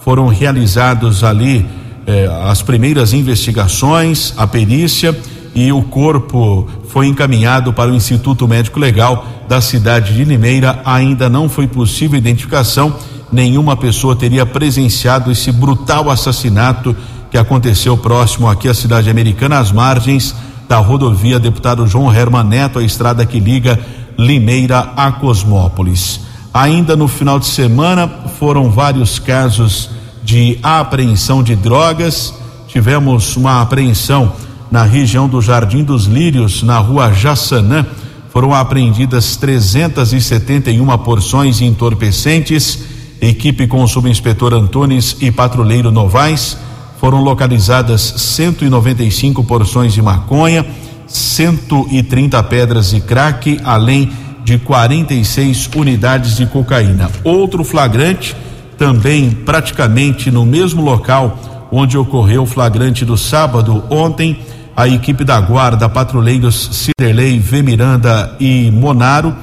Foram 0.01 0.27
realizados 0.27 1.23
ali 1.23 1.65
eh, 2.05 2.29
as 2.43 2.61
primeiras 2.61 3.13
investigações, 3.13 4.31
a 4.37 4.45
perícia 4.45 5.17
e 5.55 5.71
o 5.71 5.81
corpo 5.81 6.67
foi 6.89 7.07
encaminhado 7.07 7.73
para 7.73 7.91
o 7.91 7.95
Instituto 7.95 8.47
Médico 8.47 8.79
Legal 8.79 9.25
da 9.47 9.59
cidade 9.59 10.13
de 10.13 10.23
Limeira. 10.23 10.81
Ainda 10.85 11.27
não 11.29 11.49
foi 11.49 11.65
possível 11.65 12.19
identificação, 12.19 12.95
nenhuma 13.31 13.75
pessoa 13.75 14.15
teria 14.15 14.45
presenciado 14.45 15.31
esse 15.31 15.51
brutal 15.51 16.11
assassinato 16.11 16.95
que 17.31 17.37
aconteceu 17.39 17.97
próximo 17.97 18.47
aqui 18.47 18.69
à 18.69 18.73
cidade 18.73 19.09
americana, 19.09 19.57
às 19.57 19.71
margens 19.71 20.35
da 20.67 20.77
rodovia 20.77 21.39
Deputado 21.39 21.87
João 21.87 22.13
Herman 22.13 22.43
Neto, 22.43 22.79
a 22.79 22.83
estrada 22.83 23.25
que 23.25 23.39
liga 23.39 23.79
Limeira 24.17 24.93
a 24.95 25.11
Cosmópolis. 25.11 26.21
Ainda 26.53 26.95
no 26.95 27.07
final 27.07 27.37
de 27.37 27.47
semana 27.47 28.07
foram 28.39 28.69
vários 28.69 29.19
casos 29.19 29.89
de 30.23 30.57
apreensão 30.63 31.43
de 31.43 31.55
drogas. 31.55 32.33
Tivemos 32.67 33.35
uma 33.35 33.61
apreensão 33.61 34.33
na 34.71 34.83
região 34.83 35.27
do 35.27 35.41
Jardim 35.41 35.83
dos 35.83 36.05
Lírios, 36.05 36.63
na 36.63 36.79
rua 36.79 37.13
Jaçanã. 37.13 37.85
Foram 38.29 38.53
apreendidas 38.53 39.35
371 39.35 40.97
porções 40.99 41.61
entorpecentes. 41.61 42.79
Equipe 43.21 43.67
com 43.67 43.83
o 43.83 43.87
subinspetor 43.87 44.53
Antunes 44.53 45.17
e 45.21 45.31
patrulheiro 45.31 45.91
Novaes. 45.91 46.57
Foram 46.99 47.21
localizadas 47.21 48.01
195 48.01 49.43
porções 49.43 49.93
de 49.93 50.01
maconha, 50.01 50.65
130 51.07 52.41
pedras 52.43 52.89
de 52.89 53.01
crack, 53.01 53.59
além 53.63 54.11
de 54.43 54.57
46 54.59 55.69
unidades 55.75 56.37
de 56.37 56.45
cocaína. 56.45 57.09
Outro 57.23 57.63
flagrante 57.63 58.35
também 58.77 59.31
praticamente 59.31 60.29
no 60.29 60.45
mesmo 60.45 60.83
local 60.83 61.67
onde 61.71 61.97
ocorreu 61.97 62.43
o 62.43 62.45
flagrante 62.45 63.03
do 63.03 63.17
sábado 63.17 63.83
ontem, 63.89 64.39
a 64.75 64.87
equipe 64.87 65.23
da 65.23 65.39
guarda, 65.39 65.89
patrulheiros 65.89 66.69
Ciderley, 66.71 67.39
V. 67.39 67.61
Miranda 67.61 68.35
e 68.39 68.69
Monaro 68.71 69.35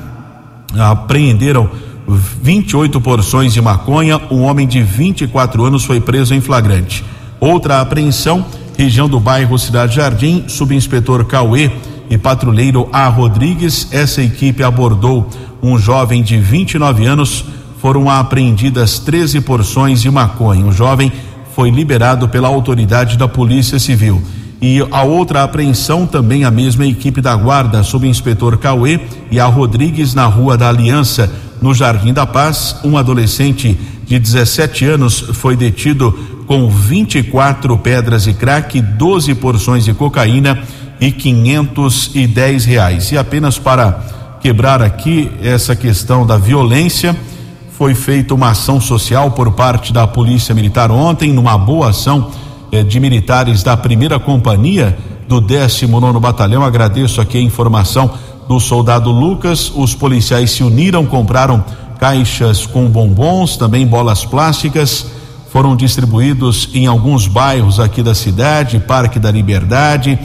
apreenderam 0.79 1.71
28 2.07 3.01
porções 3.01 3.53
de 3.53 3.61
maconha. 3.61 4.21
Um 4.31 4.43
homem 4.43 4.67
de 4.67 4.83
24 4.83 5.65
anos 5.65 5.85
foi 5.85 6.01
preso 6.01 6.35
em 6.35 6.41
flagrante. 6.41 7.05
Outra 7.43 7.81
apreensão, 7.81 8.45
região 8.79 9.09
do 9.09 9.19
bairro 9.19 9.59
Cidade 9.59 9.97
Jardim, 9.97 10.45
subinspetor 10.47 11.25
Cauê 11.25 11.73
e 12.09 12.17
patrulheiro 12.17 12.89
A. 12.93 13.09
Rodrigues. 13.09 13.89
Essa 13.91 14.23
equipe 14.23 14.63
abordou 14.63 15.29
um 15.61 15.77
jovem 15.77 16.23
de 16.23 16.39
29 16.39 17.05
anos 17.05 17.45
foram 17.81 18.09
apreendidas 18.09 19.01
13 19.01 19.41
porções 19.41 20.01
de 20.01 20.09
maconha. 20.09 20.65
O 20.65 20.71
jovem 20.71 21.11
foi 21.53 21.69
liberado 21.69 22.29
pela 22.29 22.47
autoridade 22.47 23.19
da 23.19 23.27
Polícia 23.27 23.81
Civil. 23.81 24.23
E 24.61 24.79
a 24.93 25.03
outra 25.03 25.43
apreensão, 25.43 26.07
também 26.07 26.45
a 26.45 26.51
mesma 26.51 26.87
equipe 26.87 27.21
da 27.21 27.35
guarda, 27.35 27.83
sob 27.83 28.07
inspetor 28.07 28.57
Cauê 28.57 29.01
e 29.33 29.41
a 29.41 29.47
Rodrigues, 29.47 30.15
na 30.15 30.27
Rua 30.27 30.57
da 30.57 30.69
Aliança, 30.69 31.29
no 31.61 31.75
Jardim 31.75 32.13
da 32.13 32.25
Paz. 32.25 32.77
Um 32.85 32.97
adolescente 32.97 33.77
de 34.13 34.19
17 34.19 34.85
anos 34.85 35.21
foi 35.21 35.57
detido 35.57 36.13
com 36.47 36.69
24 36.69 37.79
pedras 37.79 38.25
de 38.25 38.35
crack, 38.35 38.79
12 38.79 39.35
porções 39.37 39.87
de 39.87 39.95
cocaína 39.95 40.63
e 41.01 41.11
510 41.11 42.67
reais. 42.67 43.11
E 43.11 43.17
apenas 43.17 43.59
para 43.59 44.39
quebrar 44.39 44.83
aqui 44.83 45.31
essa 45.43 45.75
questão 45.75 46.27
da 46.27 46.37
violência 46.37 47.17
foi 47.79 47.95
feita 47.95 48.35
uma 48.35 48.51
ação 48.51 48.79
social 48.79 49.31
por 49.31 49.53
parte 49.53 49.95
da 49.95 50.07
Polícia 50.07 50.55
Militar 50.55 50.91
ontem, 50.91 51.33
numa 51.33 51.57
boa 51.57 51.89
ação 51.89 52.31
eh, 52.71 52.83
de 52.83 53.01
militares 53.01 53.63
da 53.63 53.79
primeira 53.79 54.21
companhia 54.21 54.95
do 55.27 55.41
19 55.41 56.21
Batalhão. 56.21 56.63
Agradeço 56.63 57.19
aqui 57.19 57.39
a 57.39 57.41
informação 57.41 58.11
do 58.47 58.61
soldado 58.61 59.11
Lucas. 59.11 59.73
Os 59.75 59.95
policiais 59.95 60.51
se 60.51 60.63
uniram, 60.63 61.07
compraram 61.07 61.65
caixas 62.03 62.67
com 62.67 62.89
bombons, 62.89 63.57
também 63.57 63.87
bolas 63.87 64.25
plásticas. 64.25 65.07
Foram 65.53 65.77
distribuídos 65.77 66.69
em 66.75 66.89
alguns 66.89 67.29
bairros 67.29 67.79
aqui 67.79 68.03
da 68.03 68.13
cidade, 68.13 68.81
Parque 68.81 69.21
da 69.21 69.31
Liberdade, 69.31 70.19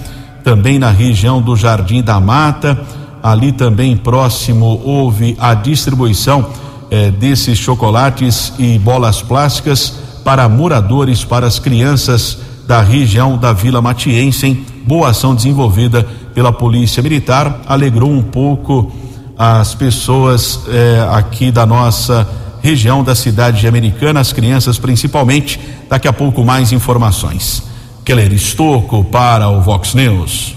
também 0.44 0.80
na 0.80 0.90
região 0.90 1.40
do 1.40 1.56
Jardim 1.56 2.02
da 2.02 2.20
Mata. 2.20 2.84
Ali 3.22 3.52
também 3.52 3.96
próximo 3.96 4.82
houve 4.84 5.38
a 5.40 5.54
distribuição 5.54 6.50
eh, 6.90 7.12
desses 7.12 7.60
chocolates 7.60 8.54
e 8.58 8.80
bolas 8.80 9.22
plásticas 9.22 10.00
para 10.24 10.50
moradores, 10.50 11.24
para 11.24 11.46
as 11.46 11.60
crianças 11.60 12.40
da 12.66 12.82
região 12.82 13.38
da 13.38 13.54
Vila 13.54 13.84
Matiense. 13.84 14.66
Boa 14.88 15.10
ação 15.10 15.36
desenvolvida 15.36 16.08
pela 16.34 16.52
Polícia 16.52 17.04
Militar, 17.04 17.62
alegrou 17.68 18.10
um 18.10 18.24
pouco 18.24 18.92
as 19.38 19.76
pessoas 19.76 20.62
eh, 20.67 21.08
aqui 21.12 21.52
da 21.52 21.65
nossa 21.65 22.28
região 22.62 23.04
da 23.04 23.13
cidade 23.13 23.60
de 23.62 23.67
Americana, 23.67 24.19
as 24.19 24.34
crianças 24.34 24.80
principalmente. 24.80 25.60
Daqui 25.89 26.08
a 26.08 26.13
pouco 26.13 26.43
mais 26.43 26.71
informações. 26.71 27.63
Keller 28.04 28.34
Estocco 28.34 29.04
para 29.04 29.47
o 29.50 29.62
Vox 29.62 29.93
News. 29.93 30.56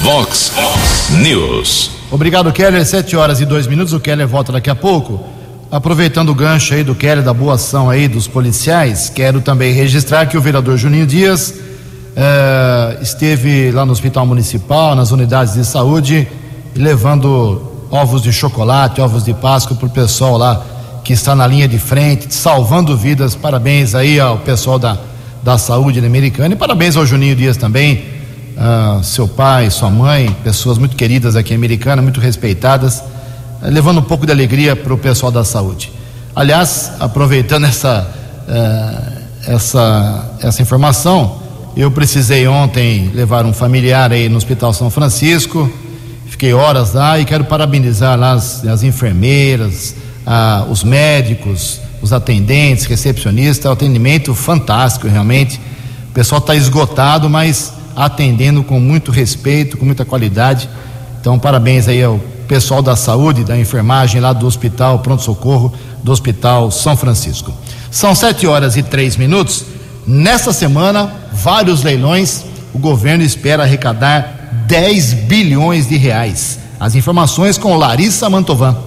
Vox 0.00 0.52
News. 1.10 1.90
Obrigado, 2.10 2.50
Keller. 2.52 2.84
Sete 2.86 3.16
horas 3.16 3.40
e 3.40 3.44
dois 3.44 3.66
minutos. 3.66 3.92
O 3.92 4.00
Keller 4.00 4.26
volta 4.26 4.50
daqui 4.50 4.70
a 4.70 4.74
pouco. 4.74 5.22
Aproveitando 5.70 6.30
o 6.30 6.34
gancho 6.34 6.74
aí 6.74 6.82
do 6.82 6.96
Kelly, 6.96 7.22
da 7.22 7.32
boa 7.32 7.54
ação 7.54 7.88
aí 7.88 8.08
dos 8.08 8.26
policiais, 8.26 9.08
quero 9.08 9.40
também 9.40 9.72
registrar 9.72 10.26
que 10.26 10.36
o 10.36 10.40
vereador 10.40 10.76
Juninho 10.76 11.06
Dias 11.06 11.54
eh, 12.16 12.98
esteve 13.00 13.70
lá 13.70 13.86
no 13.86 13.92
Hospital 13.92 14.26
Municipal, 14.26 14.96
nas 14.96 15.12
unidades 15.12 15.54
de 15.54 15.64
saúde, 15.64 16.26
levando 16.74 17.69
ovos 17.90 18.22
de 18.22 18.32
chocolate, 18.32 19.00
ovos 19.00 19.24
de 19.24 19.34
Páscoa 19.34 19.76
para 19.76 19.86
o 19.86 19.90
pessoal 19.90 20.36
lá 20.36 20.64
que 21.02 21.12
está 21.12 21.34
na 21.34 21.46
linha 21.46 21.66
de 21.66 21.78
frente, 21.78 22.32
salvando 22.32 22.96
vidas. 22.96 23.34
Parabéns 23.34 23.94
aí 23.94 24.20
ao 24.20 24.38
pessoal 24.38 24.78
da, 24.78 24.98
da 25.42 25.58
saúde 25.58 25.98
americana 25.98 26.54
e 26.54 26.56
parabéns 26.56 26.96
ao 26.96 27.04
Juninho 27.04 27.34
Dias 27.34 27.56
também, 27.56 28.04
uh, 28.56 29.02
seu 29.02 29.26
pai, 29.26 29.70
sua 29.70 29.90
mãe, 29.90 30.34
pessoas 30.44 30.78
muito 30.78 30.94
queridas 30.94 31.36
aqui 31.36 31.54
Americana, 31.54 32.00
muito 32.02 32.20
respeitadas 32.20 33.02
levando 33.62 33.98
um 33.98 34.02
pouco 34.02 34.24
de 34.24 34.32
alegria 34.32 34.74
para 34.74 34.92
o 34.92 34.98
pessoal 34.98 35.30
da 35.30 35.44
saúde. 35.44 35.92
Aliás, 36.34 36.92
aproveitando 36.98 37.66
essa, 37.66 38.08
uh, 38.48 39.52
essa, 39.52 40.30
essa 40.40 40.62
informação, 40.62 41.40
eu 41.76 41.90
precisei 41.90 42.46
ontem 42.46 43.10
levar 43.14 43.44
um 43.44 43.52
familiar 43.52 44.12
aí 44.12 44.28
no 44.28 44.36
Hospital 44.36 44.72
São 44.72 44.90
Francisco, 44.90 45.70
fiquei 46.40 46.54
horas 46.54 46.94
lá 46.94 47.18
e 47.18 47.26
quero 47.26 47.44
parabenizar 47.44 48.18
lá 48.18 48.32
as, 48.32 48.64
as 48.64 48.82
enfermeiras, 48.82 49.94
uh, 50.26 50.70
os 50.70 50.82
médicos, 50.82 51.82
os 52.00 52.14
atendentes, 52.14 52.86
recepcionistas, 52.86 53.66
o 53.66 53.72
atendimento 53.74 54.34
fantástico 54.34 55.06
realmente. 55.06 55.60
O 56.08 56.14
pessoal 56.14 56.38
está 56.38 56.56
esgotado, 56.56 57.28
mas 57.28 57.74
atendendo 57.94 58.64
com 58.64 58.80
muito 58.80 59.10
respeito, 59.10 59.76
com 59.76 59.84
muita 59.84 60.02
qualidade. 60.06 60.66
Então, 61.20 61.38
parabéns 61.38 61.86
aí 61.86 62.02
ao 62.02 62.18
pessoal 62.48 62.80
da 62.80 62.96
saúde, 62.96 63.44
da 63.44 63.58
enfermagem 63.58 64.18
lá 64.18 64.32
do 64.32 64.46
Hospital 64.46 65.00
Pronto 65.00 65.22
Socorro 65.22 65.70
do 66.02 66.10
Hospital 66.10 66.70
São 66.70 66.96
Francisco. 66.96 67.52
São 67.90 68.14
sete 68.14 68.46
horas 68.46 68.78
e 68.78 68.82
três 68.82 69.14
minutos. 69.14 69.66
Nesta 70.06 70.54
semana, 70.54 71.12
vários 71.34 71.82
leilões. 71.82 72.46
O 72.72 72.78
governo 72.78 73.22
espera 73.22 73.64
arrecadar 73.64 74.39
10 74.70 75.14
bilhões 75.26 75.88
de 75.88 75.96
reais. 75.96 76.60
As 76.78 76.94
informações 76.94 77.58
com 77.58 77.74
Larissa 77.74 78.30
Mantovan. 78.30 78.78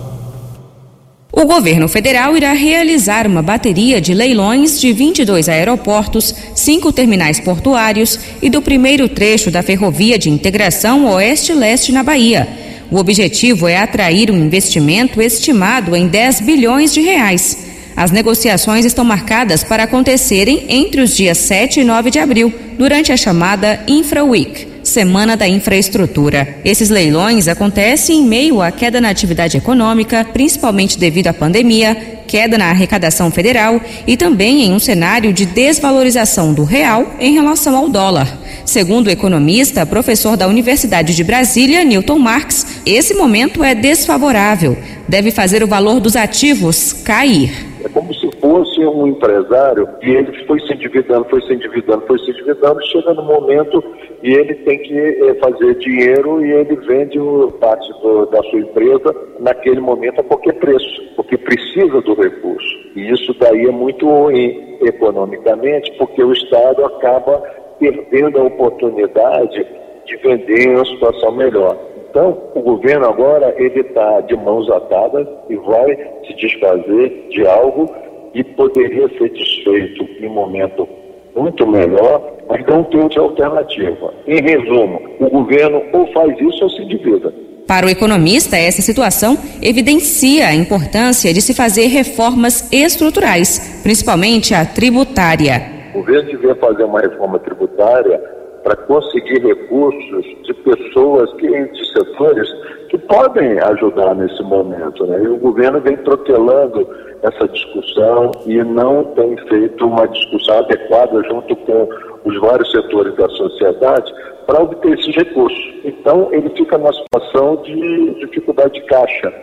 O 1.29 1.45
governo 1.45 1.89
federal 1.89 2.37
irá 2.37 2.53
realizar 2.53 3.27
uma 3.27 3.41
bateria 3.41 3.99
de 3.99 4.13
leilões 4.13 4.79
de 4.79 4.93
22 4.93 5.49
aeroportos, 5.49 6.33
cinco 6.55 6.93
terminais 6.93 7.41
portuários 7.41 8.17
e 8.41 8.49
do 8.49 8.61
primeiro 8.61 9.09
trecho 9.09 9.51
da 9.51 9.61
ferrovia 9.61 10.17
de 10.17 10.29
integração 10.29 11.05
Oeste-Leste 11.05 11.91
na 11.91 12.01
Bahia. 12.01 12.47
O 12.89 12.97
objetivo 12.97 13.67
é 13.67 13.75
atrair 13.75 14.31
um 14.31 14.37
investimento 14.37 15.21
estimado 15.21 15.97
em 15.97 16.07
10 16.07 16.39
bilhões 16.39 16.93
de 16.93 17.01
reais. 17.01 17.57
As 17.93 18.09
negociações 18.09 18.85
estão 18.85 19.03
marcadas 19.03 19.65
para 19.65 19.83
acontecerem 19.83 20.63
entre 20.69 21.01
os 21.01 21.13
dias 21.13 21.39
7 21.39 21.81
e 21.81 21.83
9 21.83 22.09
de 22.09 22.19
abril, 22.19 22.53
durante 22.77 23.11
a 23.11 23.17
chamada 23.17 23.83
Infra 23.85 24.23
Week. 24.23 24.72
Semana 24.93 25.35
da 25.35 25.47
Infraestrutura. 25.47 26.59
Esses 26.63 26.91
leilões 26.91 27.47
acontecem 27.47 28.19
em 28.19 28.27
meio 28.27 28.61
à 28.61 28.69
queda 28.69 29.01
na 29.01 29.09
atividade 29.09 29.57
econômica, 29.57 30.23
principalmente 30.23 30.99
devido 30.99 31.29
à 31.29 31.33
pandemia, 31.33 32.21
queda 32.27 32.59
na 32.59 32.69
arrecadação 32.69 33.31
federal 33.31 33.81
e 34.05 34.15
também 34.15 34.61
em 34.61 34.71
um 34.71 34.77
cenário 34.77 35.33
de 35.33 35.47
desvalorização 35.47 36.53
do 36.53 36.63
real 36.63 37.15
em 37.19 37.33
relação 37.33 37.75
ao 37.75 37.89
dólar. 37.89 38.39
Segundo 38.65 39.07
o 39.07 39.09
economista, 39.09 39.83
professor 39.83 40.37
da 40.37 40.47
Universidade 40.47 41.15
de 41.15 41.23
Brasília, 41.23 41.83
Newton 41.83 42.19
Marx, 42.19 42.83
esse 42.85 43.15
momento 43.15 43.63
é 43.63 43.73
desfavorável. 43.73 44.77
Deve 45.07 45.31
fazer 45.31 45.63
o 45.63 45.67
valor 45.67 45.99
dos 45.99 46.15
ativos 46.15 46.93
cair. 46.93 47.65
É 47.83 47.89
como 47.89 48.13
fosse 48.43 48.85
um 48.85 49.07
empresário 49.07 49.87
e 50.01 50.11
ele 50.11 50.45
foi 50.45 50.59
se 50.59 50.73
endividando, 50.73 51.25
foi 51.29 51.41
se 51.43 51.53
endividando, 51.53 52.05
foi 52.05 52.19
se 52.19 52.31
endividando, 52.31 52.85
chega 52.87 53.13
no 53.13 53.23
momento 53.23 53.81
e 54.21 54.33
ele 54.33 54.53
tem 54.55 54.79
que 54.79 54.99
eh, 54.99 55.33
fazer 55.35 55.75
dinheiro 55.75 56.45
e 56.45 56.51
ele 56.51 56.75
vende 56.75 57.17
parte 57.61 57.89
do, 58.01 58.25
da 58.25 58.43
sua 58.43 58.59
empresa 58.59 59.15
naquele 59.39 59.79
momento 59.79 60.19
a 60.19 60.23
qualquer 60.25 60.55
preço, 60.55 61.13
porque 61.15 61.37
precisa 61.37 62.01
do 62.01 62.13
recurso. 62.15 62.67
E 62.97 63.09
isso 63.13 63.33
daí 63.39 63.65
é 63.65 63.71
muito 63.71 64.09
ruim 64.09 64.77
economicamente, 64.81 65.93
porque 65.97 66.21
o 66.21 66.33
Estado 66.33 66.83
acaba 66.83 67.41
perdendo 67.79 68.39
a 68.39 68.43
oportunidade 68.43 69.65
de 70.05 70.17
vender 70.17 70.67
em 70.67 70.75
uma 70.75 70.85
situação 70.85 71.31
melhor. 71.31 71.77
Então, 72.09 72.37
o 72.53 72.61
governo 72.61 73.07
agora 73.07 73.55
ele 73.57 73.79
está 73.79 74.21
de 74.21 74.35
mãos 74.35 74.69
atadas 74.69 75.27
e 75.49 75.55
vai 75.55 75.95
se 76.27 76.33
desfazer 76.35 77.27
de 77.29 77.47
algo 77.47 77.89
que 78.33 78.43
poderia 78.43 79.07
ser 79.17 79.29
desfeito 79.29 80.07
em 80.19 80.27
momento 80.27 80.87
muito 81.35 81.65
melhor, 81.67 82.33
mas 82.49 82.65
não 82.65 82.83
tem 82.83 83.01
outra 83.01 83.21
alternativa. 83.21 84.13
Em 84.27 84.41
resumo, 84.41 85.01
o 85.19 85.29
governo 85.29 85.81
ou 85.93 86.11
faz 86.11 86.39
isso 86.39 86.63
ou 86.63 86.69
se 86.69 86.81
endivida. 86.81 87.33
Para 87.67 87.85
o 87.85 87.89
economista, 87.89 88.57
essa 88.57 88.81
situação 88.81 89.37
evidencia 89.61 90.47
a 90.47 90.53
importância 90.53 91.33
de 91.33 91.41
se 91.41 91.53
fazer 91.53 91.87
reformas 91.87 92.71
estruturais, 92.71 93.79
principalmente 93.81 94.53
a 94.53 94.65
tributária. 94.65 95.61
O 95.93 95.99
governo 95.99 96.29
devia 96.29 96.55
fazer 96.55 96.83
uma 96.83 96.99
reforma 96.99 97.39
tributária 97.39 98.21
para 98.63 98.75
conseguir 98.75 99.39
recursos 99.45 100.25
de 100.43 100.53
pessoas 100.53 101.31
que, 101.33 101.47
de 101.47 101.91
setores 101.91 102.47
que 102.89 102.97
podem 102.97 103.59
ajudar 103.59 104.15
nesse 104.15 104.41
momento. 104.43 105.05
Né? 105.05 105.21
E 105.23 105.27
o 105.27 105.37
governo 105.37 105.81
vem 105.81 105.97
protelando 105.97 106.87
essa 107.21 107.47
discussão 107.47 108.31
e 108.45 108.63
não 108.63 109.03
tem 109.15 109.37
feito 109.47 109.85
uma 109.85 110.07
discussão 110.07 110.59
adequada 110.59 111.23
junto 111.23 111.55
com 111.55 111.89
os 112.25 112.39
vários 112.39 112.71
setores 112.71 113.15
da 113.15 113.27
sociedade 113.29 114.13
para 114.45 114.61
obter 114.61 114.97
esses 114.97 115.15
recursos. 115.15 115.73
Então, 115.83 116.29
ele 116.31 116.49
fica 116.49 116.77
numa 116.77 116.93
situação 116.93 117.57
de 117.63 118.15
dificuldade 118.19 118.73
de 118.73 118.85
caixa. 118.85 119.33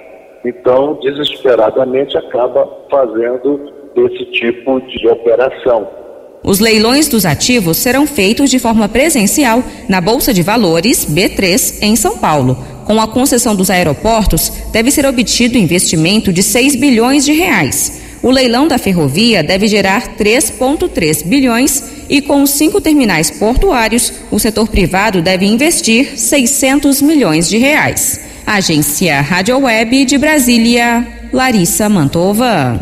Então, 0.44 0.98
desesperadamente, 1.02 2.16
acaba 2.16 2.68
fazendo 2.90 3.61
esse 3.96 4.24
tipo 4.26 4.80
de 4.80 5.09
operação. 5.09 5.99
Os 6.42 6.59
leilões 6.59 7.07
dos 7.07 7.26
ativos 7.26 7.76
serão 7.76 8.07
feitos 8.07 8.50
de 8.50 8.59
forma 8.59 8.88
presencial 8.88 9.62
na 9.88 10.00
Bolsa 10.00 10.33
de 10.33 10.42
Valores 10.42 11.05
B3 11.05 11.74
em 11.83 11.94
São 11.96 12.16
Paulo. 12.16 12.57
Com 12.87 13.00
a 13.00 13.07
concessão 13.07 13.55
dos 13.55 13.70
aeroportos, 13.70 14.50
deve 14.72 14.90
ser 14.90 15.07
obtido 15.07 15.59
investimento 15.59 16.33
de 16.33 16.42
6 16.42 16.76
bilhões 16.76 17.24
de 17.24 17.33
reais. 17.33 18.00
O 18.22 18.31
leilão 18.31 18.66
da 18.66 18.79
ferrovia 18.79 19.42
deve 19.42 19.66
gerar 19.66 20.16
3,3 20.16 21.24
bilhões 21.24 21.85
e 22.09 22.20
com 22.20 22.42
os 22.42 22.50
cinco 22.50 22.81
terminais 22.81 23.31
portuários, 23.31 24.12
o 24.31 24.38
setor 24.38 24.68
privado 24.68 25.22
deve 25.22 25.46
investir 25.46 26.18
600 26.18 27.00
milhões 27.00 27.48
de 27.48 27.57
reais. 27.57 28.20
Agência 28.46 29.20
Rádio 29.20 29.59
Web 29.59 30.05
de 30.05 30.18
Brasília, 30.18 31.07
Larissa 31.33 31.88
Mantova. 31.88 32.81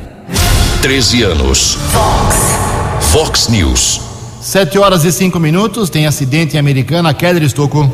13 0.80 1.22
anos. 1.22 1.74
Fox. 1.92 2.57
Fox 3.08 3.48
News. 3.48 4.02
Sete 4.38 4.78
horas 4.78 5.02
e 5.02 5.10
cinco 5.10 5.40
minutos, 5.40 5.88
tem 5.88 6.06
acidente 6.06 6.56
em 6.56 6.60
Americana, 6.60 7.14
Keller 7.14 7.42
Estocco. 7.42 7.90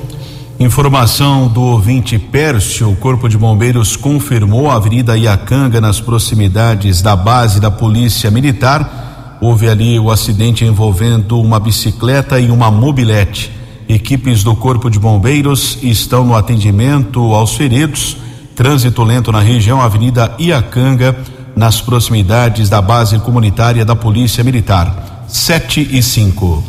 Informação 0.58 1.46
do 1.46 1.62
ouvinte 1.62 2.18
Pércio, 2.18 2.90
o 2.90 2.96
Corpo 2.96 3.28
de 3.28 3.38
Bombeiros 3.38 3.94
confirmou 3.94 4.68
a 4.68 4.74
Avenida 4.74 5.16
Iacanga 5.16 5.80
nas 5.80 6.00
proximidades 6.00 7.00
da 7.00 7.14
base 7.14 7.60
da 7.60 7.70
Polícia 7.70 8.28
Militar. 8.28 9.38
Houve 9.40 9.68
ali 9.68 10.00
o 10.00 10.10
acidente 10.10 10.64
envolvendo 10.64 11.40
uma 11.40 11.60
bicicleta 11.60 12.40
e 12.40 12.50
uma 12.50 12.68
mobilete. 12.68 13.52
Equipes 13.88 14.42
do 14.42 14.56
Corpo 14.56 14.90
de 14.90 14.98
Bombeiros 14.98 15.78
estão 15.80 16.24
no 16.24 16.34
atendimento 16.34 17.20
aos 17.32 17.54
feridos. 17.54 18.16
Trânsito 18.56 19.04
lento 19.04 19.30
na 19.30 19.40
região 19.40 19.80
Avenida 19.80 20.34
Iacanga 20.40 21.16
nas 21.56 21.80
proximidades 21.80 22.68
da 22.68 22.82
base 22.82 23.18
comunitária 23.18 23.84
da 23.84 23.94
Polícia 23.94 24.42
Militar. 24.42 25.24
7 25.28 25.88
e 25.92 26.02
5. 26.02 26.64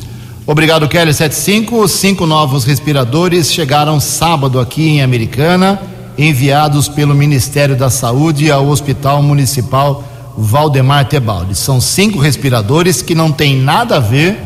Obrigado, 0.47 0.87
Kelly. 0.87 1.13
75. 1.13 1.87
Cinco 1.87 2.25
novos 2.25 2.65
respiradores 2.65 3.51
chegaram 3.51 3.99
sábado 3.99 4.59
aqui 4.59 4.87
em 4.87 5.01
Americana, 5.01 5.81
enviados 6.17 6.87
pelo 6.87 7.15
Ministério 7.15 7.75
da 7.75 7.89
Saúde 7.89 8.51
ao 8.51 8.67
Hospital 8.67 9.23
Municipal 9.23 10.03
Valdemar 10.37 11.05
Tebaldi. 11.07 11.55
São 11.55 11.81
cinco 11.81 12.19
respiradores 12.19 13.01
que 13.01 13.15
não 13.15 13.31
tem 13.31 13.57
nada 13.57 13.97
a 13.97 13.99
ver 13.99 14.37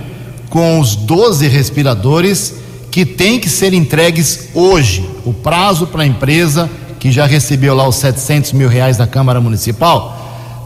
com 0.49 0.79
os 0.79 0.95
12 0.95 1.47
respiradores 1.47 2.55
que 2.89 3.05
têm 3.05 3.39
que 3.39 3.49
ser 3.49 3.73
entregues 3.73 4.49
hoje. 4.53 5.07
O 5.25 5.33
prazo 5.33 5.85
para 5.87 6.03
a 6.03 6.07
empresa 6.07 6.69
que 6.99 7.11
já 7.11 7.25
recebeu 7.25 7.75
lá 7.75 7.87
os 7.87 7.95
700 7.95 8.53
mil 8.53 8.67
reais 8.67 8.97
da 8.97 9.07
Câmara 9.07 9.39
Municipal 9.39 10.18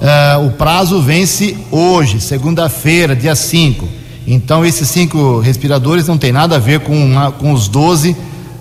Uh, 0.03 0.47
o 0.47 0.51
prazo 0.51 1.01
vence 1.01 1.55
hoje, 1.71 2.19
segunda-feira, 2.19 3.15
dia 3.15 3.33
5. 3.33 3.87
Então, 4.27 4.65
esses 4.65 4.89
cinco 4.89 5.39
respiradores 5.39 6.09
não 6.09 6.17
tem 6.17 6.29
nada 6.29 6.57
a 6.57 6.59
ver 6.59 6.81
com, 6.81 6.93
uma, 6.93 7.31
com 7.31 7.53
os 7.53 7.69
12 7.69 8.11
uh, 8.11 8.15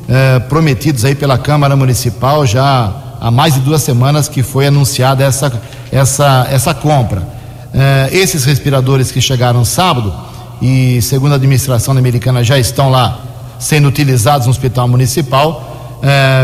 eh, 0.08 0.38
prometidos 0.48 1.04
aí 1.04 1.16
pela 1.16 1.36
Câmara 1.36 1.74
Municipal 1.74 2.46
já 2.46 2.92
há 3.20 3.28
mais 3.28 3.54
de 3.54 3.60
duas 3.60 3.82
semanas 3.82 4.28
que 4.28 4.40
foi 4.40 4.68
anunciada 4.68 5.24
essa, 5.24 5.52
essa, 5.90 6.46
essa 6.48 6.72
compra. 6.74 7.20
Uh, 7.20 8.12
esses 8.12 8.44
respiradores 8.44 9.10
que 9.10 9.20
chegaram 9.20 9.64
sábado 9.64 10.14
e, 10.60 11.02
segundo 11.02 11.32
a 11.32 11.36
administração 11.36 11.98
americana, 11.98 12.44
já 12.44 12.56
estão 12.56 12.88
lá 12.88 13.18
sendo 13.58 13.88
utilizados 13.88 14.46
no 14.46 14.52
Hospital 14.52 14.86
Municipal, 14.86 16.00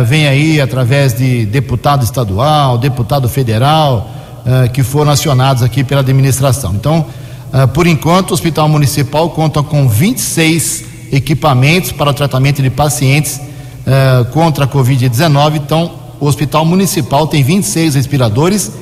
vem 0.06 0.28
aí 0.28 0.60
através 0.60 1.16
de 1.16 1.44
deputado 1.46 2.04
estadual, 2.04 2.78
deputado 2.78 3.28
federal 3.28 4.17
uh, 4.48 4.70
que 4.70 4.82
foram 4.82 5.12
acionados 5.12 5.62
aqui 5.62 5.84
pela 5.84 6.00
administração. 6.00 6.74
Então, 6.74 7.04
uh, 7.52 7.68
por 7.68 7.86
enquanto, 7.86 8.30
o 8.30 8.34
Hospital 8.34 8.68
Municipal 8.68 9.28
conta 9.30 9.62
com 9.62 9.86
26 9.86 10.84
equipamentos 11.12 11.92
para 11.92 12.12
tratamento 12.14 12.62
de 12.62 12.70
pacientes 12.70 13.36
uh, 13.38 14.24
contra 14.32 14.64
a 14.64 14.68
Covid-19. 14.68 15.56
Então, 15.56 15.92
o 16.18 16.26
Hospital 16.26 16.64
Municipal 16.64 17.26
tem 17.26 17.42
26 17.42 17.94
respiradores 17.94 18.72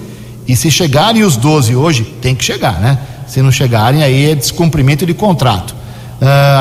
e 0.47 0.55
se 0.55 0.71
chegarem 0.71 1.25
os 1.25 1.37
12 1.37 1.75
hoje, 1.75 2.05
tem 2.23 2.35
que 2.35 2.45
chegar, 2.45 2.81
né? 2.81 2.99
Se 3.27 3.43
não 3.43 3.51
chegarem, 3.51 4.03
aí 4.03 4.31
é 4.31 4.35
descumprimento 4.35 5.05
de 5.05 5.13
contrato. 5.13 5.75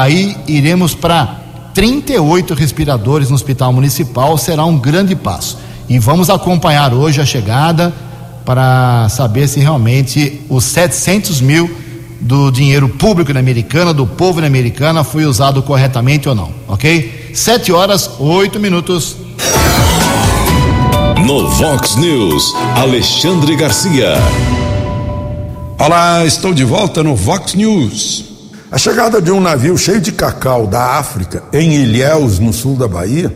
aí 0.02 0.36
iremos 0.48 0.96
para 0.96 1.40
38 1.76 2.56
respiradores 2.56 3.30
no 3.30 3.36
Hospital 3.36 3.72
Municipal, 3.72 4.36
será 4.40 4.66
um 4.66 4.76
grande 4.80 5.16
passo. 5.16 5.60
E 5.88 6.00
vamos 6.00 6.32
acompanhar 6.32 6.92
hoje 6.96 7.22
a 7.22 7.26
chegada 7.26 7.94
para 8.46 9.10
saber 9.10 9.48
se 9.48 9.60
realmente 9.60 10.42
os 10.48 10.64
700 10.66 11.42
mil 11.42 11.70
do 12.22 12.52
dinheiro 12.52 12.88
público 12.88 13.34
na 13.34 13.40
Americana, 13.40 13.94
do 13.94 14.06
povo 14.06 14.40
na 14.40 14.48
Americana, 14.48 15.04
foi 15.04 15.26
usado 15.26 15.62
corretamente 15.64 16.30
ou 16.30 16.36
não, 16.36 16.52
ok? 16.68 17.32
Sete 17.34 17.72
horas, 17.72 18.10
oito 18.20 18.60
minutos. 18.60 19.18
No 21.26 21.50
Vox 21.50 21.96
News, 21.96 22.54
Alexandre 22.76 23.56
Garcia. 23.56 24.14
Olá, 25.80 26.24
estou 26.26 26.54
de 26.54 26.64
volta 26.64 27.04
no 27.04 27.16
Vox 27.16 27.56
News. 27.56 28.26
A 28.72 28.78
chegada 28.78 29.22
de 29.22 29.32
um 29.32 29.40
navio 29.40 29.78
cheio 29.78 30.00
de 30.00 30.12
cacau 30.12 30.68
da 30.68 30.98
África 30.98 31.44
em 31.52 31.74
Ilhéus, 31.74 32.40
no 32.40 32.54
sul 32.54 32.76
da 32.76 32.88
Bahia, 32.88 33.36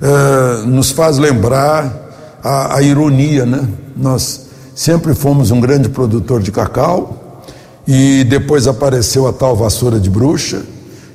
eh, 0.00 0.62
nos 0.66 0.90
faz 0.90 1.18
lembrar 1.18 1.99
a, 2.42 2.76
a 2.76 2.82
ironia, 2.82 3.44
né? 3.44 3.68
Nós 3.96 4.46
sempre 4.74 5.14
fomos 5.14 5.50
um 5.50 5.60
grande 5.60 5.88
produtor 5.88 6.42
de 6.42 6.50
cacau 6.50 7.42
e 7.86 8.24
depois 8.24 8.66
apareceu 8.66 9.26
a 9.26 9.32
tal 9.32 9.56
vassoura 9.56 9.98
de 9.98 10.08
bruxa, 10.08 10.62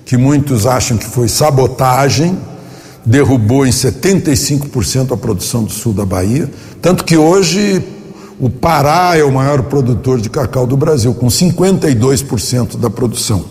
que 0.05 0.17
muitos 0.17 0.65
acham 0.65 0.97
que 0.97 1.05
foi 1.05 1.27
sabotagem, 1.27 2.37
derrubou 3.05 3.65
em 3.65 3.69
75% 3.69 5.11
a 5.11 5.17
produção 5.17 5.63
do 5.63 5.71
sul 5.71 5.93
da 5.93 6.05
Bahia, 6.05 6.49
tanto 6.81 7.03
que 7.03 7.17
hoje 7.17 7.83
o 8.39 8.49
Pará 8.49 9.15
é 9.15 9.23
o 9.23 9.31
maior 9.31 9.63
produtor 9.63 10.19
de 10.19 10.29
cacau 10.29 10.67
do 10.67 10.75
Brasil, 10.75 11.13
com 11.13 11.27
52% 11.27 12.77
da 12.77 12.89
produção. 12.89 13.45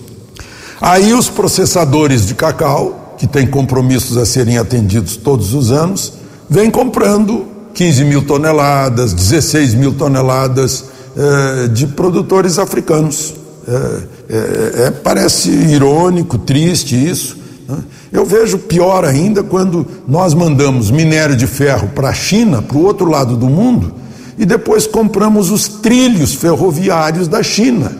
Aí 0.81 1.14
os 1.14 1.31
processadores 1.31 2.27
de 2.27 2.35
cacau, 2.35 3.16
que 3.16 3.27
têm 3.27 3.47
compromissos 3.47 4.16
a 4.16 4.27
serem 4.27 4.59
atendidos 4.59 5.16
todos 5.16 5.55
os 5.55 5.70
anos, 5.70 6.12
vêm 6.51 6.70
comprando 6.70 7.53
15 7.75 8.05
mil 8.05 8.22
toneladas, 8.22 9.12
16 9.12 9.75
mil 9.75 9.93
toneladas 9.93 10.85
eh, 11.16 11.68
de 11.68 11.89
produtores 11.89 12.59
africanos. 12.59 13.35
É, 13.66 14.87
é, 14.87 14.91
parece 14.91 15.51
irônico, 15.51 16.39
triste 16.39 16.95
isso. 16.95 17.37
Né? 17.68 17.79
Eu 18.12 18.25
vejo 18.25 18.59
pior 18.59 19.05
ainda 19.05 19.43
quando 19.43 19.87
nós 20.07 20.35
mandamos 20.35 20.91
minério 20.91 21.35
de 21.35 21.47
ferro 21.47 21.89
para 21.95 22.11
a 22.11 22.12
China, 22.12 22.62
para 22.62 22.77
o 22.77 22.85
outro 22.85 23.07
lado 23.07 23.37
do 23.37 23.49
mundo, 23.49 23.93
e 24.39 24.47
depois 24.47 24.87
compramos 24.87 25.51
os 25.51 25.66
trilhos 25.66 26.35
ferroviários 26.35 27.27
da 27.27 27.43
China 27.43 27.93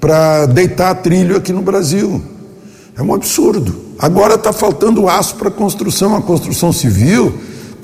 para 0.00 0.46
deitar 0.46 0.94
trilho 0.96 1.36
aqui 1.36 1.52
no 1.52 1.62
Brasil. 1.62 2.22
É 2.96 3.02
um 3.02 3.14
absurdo. 3.14 3.74
Agora 3.98 4.34
está 4.34 4.52
faltando 4.52 5.08
aço 5.08 5.36
para 5.36 5.50
construção, 5.50 6.16
a 6.16 6.22
construção 6.22 6.72
civil 6.72 7.34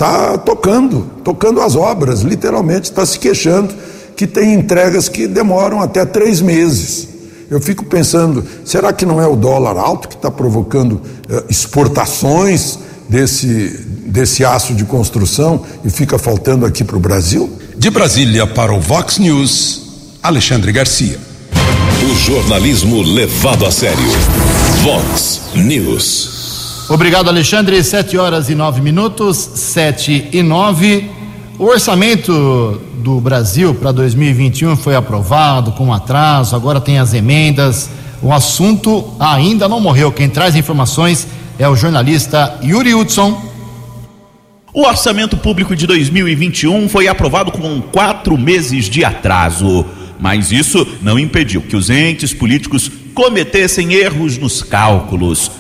está 0.00 0.38
tocando, 0.38 1.10
tocando 1.22 1.60
as 1.60 1.76
obras, 1.76 2.22
literalmente 2.22 2.84
está 2.84 3.04
se 3.04 3.18
queixando 3.18 3.74
que 4.16 4.26
tem 4.26 4.54
entregas 4.54 5.10
que 5.10 5.26
demoram 5.26 5.82
até 5.82 6.06
três 6.06 6.40
meses. 6.40 7.06
Eu 7.50 7.60
fico 7.60 7.84
pensando, 7.84 8.42
será 8.64 8.94
que 8.94 9.04
não 9.04 9.20
é 9.20 9.26
o 9.26 9.36
dólar 9.36 9.76
alto 9.76 10.08
que 10.08 10.14
está 10.14 10.30
provocando 10.30 11.02
eh, 11.28 11.44
exportações 11.50 12.78
desse, 13.08 13.84
desse 14.06 14.42
aço 14.42 14.72
de 14.72 14.84
construção 14.84 15.62
e 15.84 15.90
fica 15.90 16.18
faltando 16.18 16.64
aqui 16.64 16.82
para 16.82 16.96
o 16.96 17.00
Brasil? 17.00 17.50
De 17.76 17.90
Brasília 17.90 18.46
para 18.46 18.72
o 18.72 18.80
Vox 18.80 19.18
News, 19.18 19.82
Alexandre 20.22 20.72
Garcia. 20.72 21.18
O 22.10 22.14
jornalismo 22.14 23.02
levado 23.02 23.66
a 23.66 23.70
sério. 23.70 23.98
Vox 24.82 25.40
News. 25.54 26.39
Obrigado, 26.90 27.28
Alexandre. 27.28 27.84
Sete 27.84 28.18
horas 28.18 28.50
e 28.50 28.54
nove 28.56 28.80
minutos, 28.80 29.36
sete 29.36 30.26
e 30.32 30.42
nove. 30.42 31.08
O 31.56 31.66
orçamento 31.66 32.82
do 32.94 33.20
Brasil 33.20 33.72
para 33.76 33.92
2021 33.92 34.76
foi 34.76 34.96
aprovado 34.96 35.70
com 35.70 35.94
atraso, 35.94 36.56
agora 36.56 36.80
tem 36.80 36.98
as 36.98 37.14
emendas. 37.14 37.88
O 38.20 38.32
assunto 38.32 39.08
ainda 39.20 39.68
não 39.68 39.78
morreu. 39.78 40.10
Quem 40.10 40.28
traz 40.28 40.56
informações 40.56 41.28
é 41.60 41.68
o 41.68 41.76
jornalista 41.76 42.58
Yuri 42.60 42.92
Hudson. 42.92 43.40
O 44.74 44.84
orçamento 44.84 45.36
público 45.36 45.76
de 45.76 45.86
2021 45.86 46.88
foi 46.88 47.06
aprovado 47.06 47.52
com 47.52 47.80
quatro 47.80 48.36
meses 48.36 48.86
de 48.86 49.04
atraso. 49.04 49.86
Mas 50.18 50.50
isso 50.50 50.84
não 51.00 51.20
impediu 51.20 51.62
que 51.62 51.76
os 51.76 51.88
entes 51.88 52.34
políticos 52.34 52.90
cometessem 53.14 53.92
erros 53.92 54.36
nos 54.36 54.60
cálculos. 54.60 55.59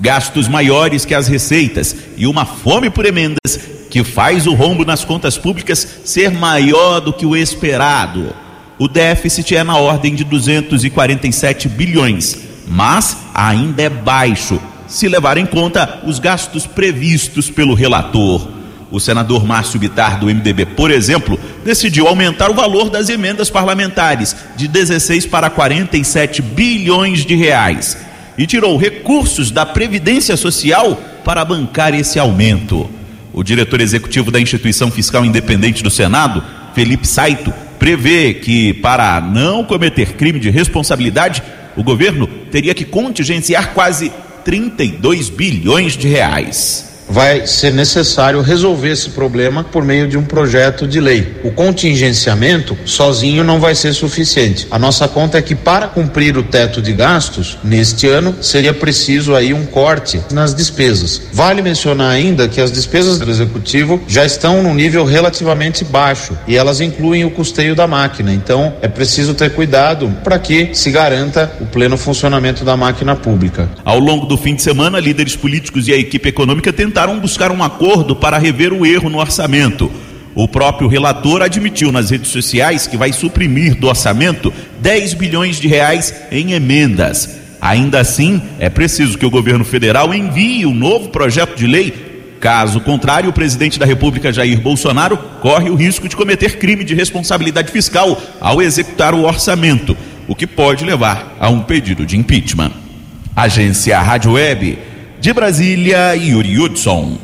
Gastos 0.00 0.46
maiores 0.46 1.04
que 1.04 1.14
as 1.14 1.26
receitas 1.26 1.94
e 2.16 2.26
uma 2.26 2.44
fome 2.44 2.88
por 2.88 3.04
emendas 3.04 3.58
que 3.90 4.04
faz 4.04 4.46
o 4.46 4.54
rombo 4.54 4.84
nas 4.84 5.04
contas 5.04 5.36
públicas 5.36 5.86
ser 6.04 6.30
maior 6.30 7.00
do 7.00 7.12
que 7.12 7.26
o 7.26 7.36
esperado. 7.36 8.34
O 8.78 8.86
déficit 8.86 9.56
é 9.56 9.64
na 9.64 9.76
ordem 9.76 10.14
de 10.14 10.22
247 10.22 11.68
bilhões, 11.68 12.38
mas 12.68 13.16
ainda 13.34 13.82
é 13.82 13.88
baixo, 13.88 14.60
se 14.86 15.08
levar 15.08 15.36
em 15.36 15.46
conta 15.46 16.00
os 16.06 16.20
gastos 16.20 16.64
previstos 16.64 17.50
pelo 17.50 17.74
relator. 17.74 18.48
O 18.90 19.00
senador 19.00 19.44
Márcio 19.44 19.80
Bitar, 19.80 20.20
do 20.20 20.26
MDB, 20.26 20.64
por 20.64 20.90
exemplo, 20.90 21.38
decidiu 21.64 22.06
aumentar 22.06 22.50
o 22.50 22.54
valor 22.54 22.88
das 22.88 23.08
emendas 23.08 23.50
parlamentares 23.50 24.34
de 24.56 24.68
16 24.68 25.26
para 25.26 25.50
47 25.50 26.40
bilhões 26.40 27.26
de 27.26 27.34
reais 27.34 28.07
e 28.38 28.46
tirou 28.46 28.78
recursos 28.78 29.50
da 29.50 29.66
Previdência 29.66 30.36
Social 30.36 30.94
para 31.24 31.44
bancar 31.44 31.92
esse 31.92 32.18
aumento. 32.18 32.88
O 33.32 33.42
diretor 33.42 33.80
executivo 33.80 34.30
da 34.30 34.40
Instituição 34.40 34.90
Fiscal 34.90 35.24
Independente 35.24 35.82
do 35.82 35.90
Senado, 35.90 36.42
Felipe 36.74 37.06
Saito, 37.06 37.52
prevê 37.78 38.34
que, 38.34 38.72
para 38.74 39.20
não 39.20 39.64
cometer 39.64 40.14
crime 40.14 40.38
de 40.38 40.50
responsabilidade, 40.50 41.42
o 41.76 41.82
governo 41.82 42.26
teria 42.50 42.74
que 42.74 42.84
contingenciar 42.84 43.74
quase 43.74 44.12
32 44.44 45.28
bilhões 45.28 45.96
de 45.96 46.08
reais 46.08 46.88
vai 47.08 47.46
ser 47.46 47.72
necessário 47.72 48.40
resolver 48.40 48.90
esse 48.90 49.10
problema 49.10 49.64
por 49.64 49.84
meio 49.84 50.06
de 50.06 50.18
um 50.18 50.24
projeto 50.24 50.86
de 50.86 51.00
lei. 51.00 51.36
O 51.42 51.50
contingenciamento 51.50 52.76
sozinho 52.84 53.42
não 53.42 53.58
vai 53.58 53.74
ser 53.74 53.92
suficiente. 53.94 54.66
A 54.70 54.78
nossa 54.78 55.08
conta 55.08 55.38
é 55.38 55.42
que 55.42 55.54
para 55.54 55.88
cumprir 55.88 56.36
o 56.36 56.42
teto 56.42 56.82
de 56.82 56.92
gastos 56.92 57.58
neste 57.64 58.06
ano 58.06 58.36
seria 58.40 58.74
preciso 58.74 59.34
aí 59.34 59.54
um 59.54 59.64
corte 59.64 60.20
nas 60.32 60.54
despesas. 60.54 61.22
Vale 61.32 61.62
mencionar 61.62 62.10
ainda 62.10 62.48
que 62.48 62.60
as 62.60 62.70
despesas 62.70 63.18
do 63.18 63.30
executivo 63.30 64.02
já 64.06 64.24
estão 64.24 64.62
num 64.62 64.74
nível 64.74 65.04
relativamente 65.04 65.84
baixo 65.84 66.36
e 66.46 66.56
elas 66.56 66.80
incluem 66.80 67.24
o 67.24 67.30
custeio 67.30 67.74
da 67.74 67.86
máquina. 67.86 68.32
Então 68.32 68.74
é 68.82 68.88
preciso 68.88 69.34
ter 69.34 69.50
cuidado 69.50 70.14
para 70.22 70.38
que 70.38 70.74
se 70.74 70.90
garanta 70.90 71.50
o 71.60 71.66
pleno 71.66 71.96
funcionamento 71.96 72.64
da 72.64 72.76
máquina 72.76 73.16
pública. 73.16 73.68
Ao 73.84 73.98
longo 73.98 74.26
do 74.26 74.36
fim 74.36 74.54
de 74.54 74.62
semana, 74.62 75.00
líderes 75.00 75.36
políticos 75.36 75.88
e 75.88 75.92
a 75.92 75.96
equipe 75.96 76.28
econômica 76.28 76.72
tentaram 76.72 76.97
tentaram 76.98 77.20
buscar 77.20 77.52
um 77.52 77.62
acordo 77.62 78.16
para 78.16 78.38
rever 78.38 78.72
o 78.72 78.84
erro 78.84 79.08
no 79.08 79.18
orçamento. 79.18 79.88
O 80.34 80.48
próprio 80.48 80.88
relator 80.88 81.42
admitiu 81.42 81.92
nas 81.92 82.10
redes 82.10 82.28
sociais 82.28 82.88
que 82.88 82.96
vai 82.96 83.12
suprimir 83.12 83.76
do 83.76 83.86
orçamento 83.86 84.52
10 84.80 85.14
bilhões 85.14 85.60
de 85.60 85.68
reais 85.68 86.12
em 86.32 86.54
emendas. 86.54 87.38
Ainda 87.60 88.00
assim, 88.00 88.42
é 88.58 88.68
preciso 88.68 89.16
que 89.16 89.24
o 89.24 89.30
governo 89.30 89.64
federal 89.64 90.12
envie 90.12 90.66
um 90.66 90.74
novo 90.74 91.10
projeto 91.10 91.56
de 91.56 91.68
lei. 91.68 92.34
Caso 92.40 92.80
contrário, 92.80 93.30
o 93.30 93.32
presidente 93.32 93.78
da 93.78 93.86
República, 93.86 94.32
Jair 94.32 94.60
Bolsonaro, 94.60 95.16
corre 95.40 95.70
o 95.70 95.76
risco 95.76 96.08
de 96.08 96.16
cometer 96.16 96.58
crime 96.58 96.82
de 96.82 96.96
responsabilidade 96.96 97.70
fiscal 97.70 98.20
ao 98.40 98.60
executar 98.60 99.14
o 99.14 99.22
orçamento, 99.22 99.96
o 100.26 100.34
que 100.34 100.48
pode 100.48 100.84
levar 100.84 101.36
a 101.38 101.48
um 101.48 101.60
pedido 101.60 102.04
de 102.04 102.16
impeachment. 102.16 102.72
Agência 103.36 104.00
Rádio 104.00 104.32
Web 104.32 104.87
de 105.20 105.32
Brasília, 105.32 106.14
Yuri 106.14 106.58
Hudson. 106.58 107.18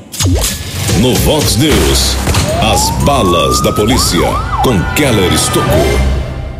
No 1.00 1.14
Vox 1.16 1.56
News, 1.56 2.16
as 2.60 2.90
balas 3.04 3.60
da 3.60 3.72
polícia 3.72 4.26
com 4.62 4.80
Keller 4.94 5.32
Estocou. 5.32 5.86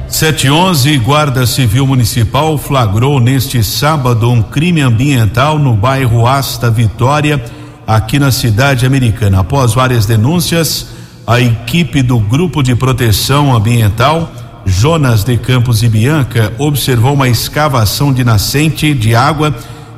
711, 0.09 0.97
Guarda 0.99 1.45
Civil 1.45 1.87
Municipal 1.87 2.57
flagrou 2.57 3.19
neste 3.19 3.65
sábado 3.65 4.31
um 4.31 4.43
crime 4.43 4.81
ambiental 4.81 5.59
no 5.59 5.75
bairro 5.75 6.25
Asta 6.25 6.71
Vitória, 6.71 7.43
aqui 7.85 8.19
na 8.19 8.31
cidade 8.31 8.87
americana. 8.87 9.41
Após 9.41 9.75
várias 9.75 10.07
denúncias, 10.07 10.87
a 11.27 11.41
equipe 11.41 12.01
do 12.01 12.21
Grupo 12.21 12.63
de 12.63 12.77
Proteção 12.77 13.55
Ambiental, 13.55 14.31
Jonas 14.65 15.25
de 15.25 15.37
Campos 15.37 15.83
e 15.83 15.89
Bianca, 15.89 16.53
observou 16.59 17.15
uma 17.15 17.29
escavação 17.29 18.13
de 18.13 18.23
nascente 18.23 18.95
de 18.95 19.17
água 19.17 19.53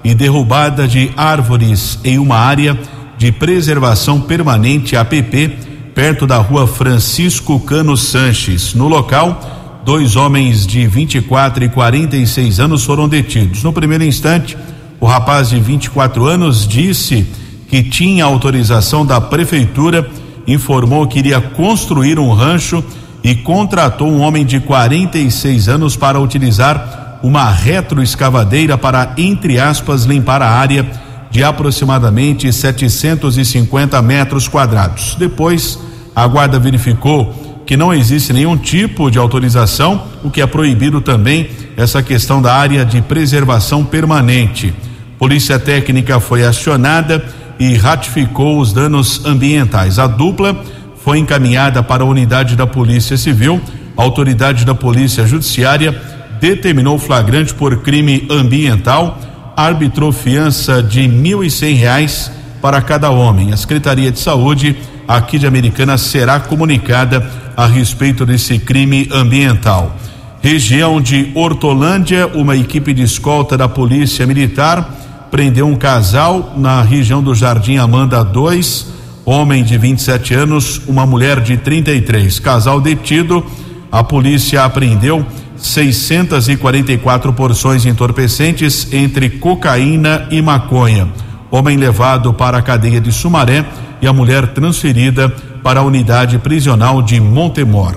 e 0.07 0.15
derrubada 0.15 0.87
de 0.87 1.11
árvores 1.17 1.99
em 2.05 2.17
uma 2.17 2.37
área 2.37 2.79
de 3.19 3.33
preservação 3.33 4.21
permanente 4.21 4.95
APP, 4.97 5.59
perto 5.97 6.29
da 6.29 6.37
rua 6.37 6.65
Francisco 6.65 7.59
Cano 7.59 7.97
Sanches. 7.97 8.73
No 8.73 8.87
local, 8.87 9.81
dois 9.85 10.15
homens 10.15 10.65
de 10.65 10.87
24 10.87 11.65
e 11.65 11.69
46 11.69 12.61
anos 12.61 12.85
foram 12.85 13.09
detidos. 13.09 13.65
No 13.65 13.73
primeiro 13.73 14.05
instante, 14.05 14.57
o 15.01 15.07
rapaz 15.07 15.49
de 15.51 15.59
24 15.59 16.25
anos 16.25 16.69
disse 16.69 17.27
que 17.69 17.83
tinha 17.83 18.25
autorização 18.25 19.05
da 19.05 19.21
prefeitura, 19.21 20.09
informou 20.47 21.09
que 21.09 21.19
iria 21.19 21.41
construir 21.41 22.17
um 22.21 22.33
rancho 22.33 22.85
e 23.25 23.35
contratou 23.35 24.09
um 24.09 24.21
homem 24.21 24.47
de 24.47 24.61
46 24.61 25.69
anos 25.69 25.97
para 25.97 26.21
utilizar 26.21 27.06
uma 27.23 27.51
retroescavadeira 27.51 28.77
para, 28.79 29.13
entre 29.17 29.59
aspas, 29.59 30.05
limpar 30.05 30.43
a 30.43 30.51
área 30.51 30.87
de 31.31 31.43
aproximadamente 31.43 32.53
750 32.53 34.01
metros 34.03 34.49
quadrados. 34.49 35.17
Depois 35.19 35.79
A 36.15 36.27
guarda 36.27 36.59
verificou 36.59 37.63
que 37.67 37.77
não 37.77 37.93
existe 37.93 38.33
nenhum 38.33 38.57
tipo 38.57 39.11
de 39.11 39.19
autorização, 39.19 40.05
o 40.25 40.31
que 40.31 40.41
é 40.41 40.47
proibido 40.47 41.03
também 41.03 41.51
essa 41.77 42.03
questão 42.03 42.41
da 42.41 42.55
área 42.55 42.83
de 42.87 43.03
preservação 43.03 43.85
permanente. 43.85 44.73
Polícia 45.19 45.59
Técnica 45.59 46.19
foi 46.19 46.43
acionada 46.43 47.23
e 47.59 47.75
ratificou 47.75 48.59
os 48.59 48.73
danos 48.73 49.27
ambientais. 49.27 49.99
A 49.99 50.07
dupla 50.07 50.59
foi 51.05 51.19
encaminhada 51.19 51.83
para 51.83 52.03
a 52.03 52.07
unidade 52.07 52.57
da 52.57 52.67
Polícia 52.67 53.19
Civil. 53.19 53.61
Autoridade 53.95 54.65
da 54.65 54.75
Polícia 54.75 55.27
Judiciária 55.27 56.01
determinou 56.41 56.99
flagrante 56.99 57.55
por 57.55 57.77
crime 57.79 58.27
ambiental, 58.31 59.19
arbitrou 59.57 60.13
fiança 60.13 60.83
de 60.83 61.03
R$ 61.03 61.09
1.100 61.09 62.31
para 62.61 62.81
cada 62.83 63.11
homem. 63.11 63.53
A 63.53 63.57
Secretaria 63.57 64.11
de 64.11 64.19
Saúde 64.19 64.77
aqui 65.07 65.39
de 65.39 65.47
Americana 65.47 65.97
será 65.97 66.41
comunicada 66.41 67.31
a 67.57 67.67
respeito 67.67 68.27
desse 68.27 68.59
crime 68.59 69.09
ambiental. 69.13 69.97
Região 70.43 71.01
de 71.01 71.33
Hortolândia, 71.35 72.27
uma 72.29 72.57
equipe 72.57 72.93
de 72.93 73.03
escolta 73.03 73.57
da 73.57 73.69
Polícia 73.69 74.27
Militar 74.27 75.05
prendeu 75.31 75.67
um 75.67 75.77
casal 75.77 76.55
na 76.57 76.83
região 76.83 77.23
do 77.23 77.35
Jardim 77.35 77.79
Amanda 77.79 78.23
2, 78.23 78.87
homem 79.25 79.65
de 79.65 79.77
27 79.77 80.35
anos, 80.35 80.81
uma 80.87 81.05
mulher 81.05 81.41
de 81.41 81.57
33. 81.57 82.39
Casal 82.39 82.81
detido, 82.81 83.45
a 83.91 84.05
polícia 84.05 84.65
apreendeu 84.65 85.27
644 85.57 87.33
porções 87.33 87.87
entorpecentes 87.87 88.93
entre 88.93 89.31
cocaína 89.31 90.29
e 90.31 90.41
maconha. 90.43 91.09
Homem 91.51 91.77
levado 91.77 92.33
para 92.35 92.59
a 92.59 92.63
cadeia 92.63 93.01
de 93.01 93.13
Sumaré 93.13 93.65
e 94.01 94.07
a 94.07 94.13
mulher 94.13 94.49
transferida 94.49 95.29
para 95.63 95.81
a 95.81 95.83
unidade 95.83 96.39
prisional 96.39 97.03
de 97.03 97.21
Montemor. 97.21 97.97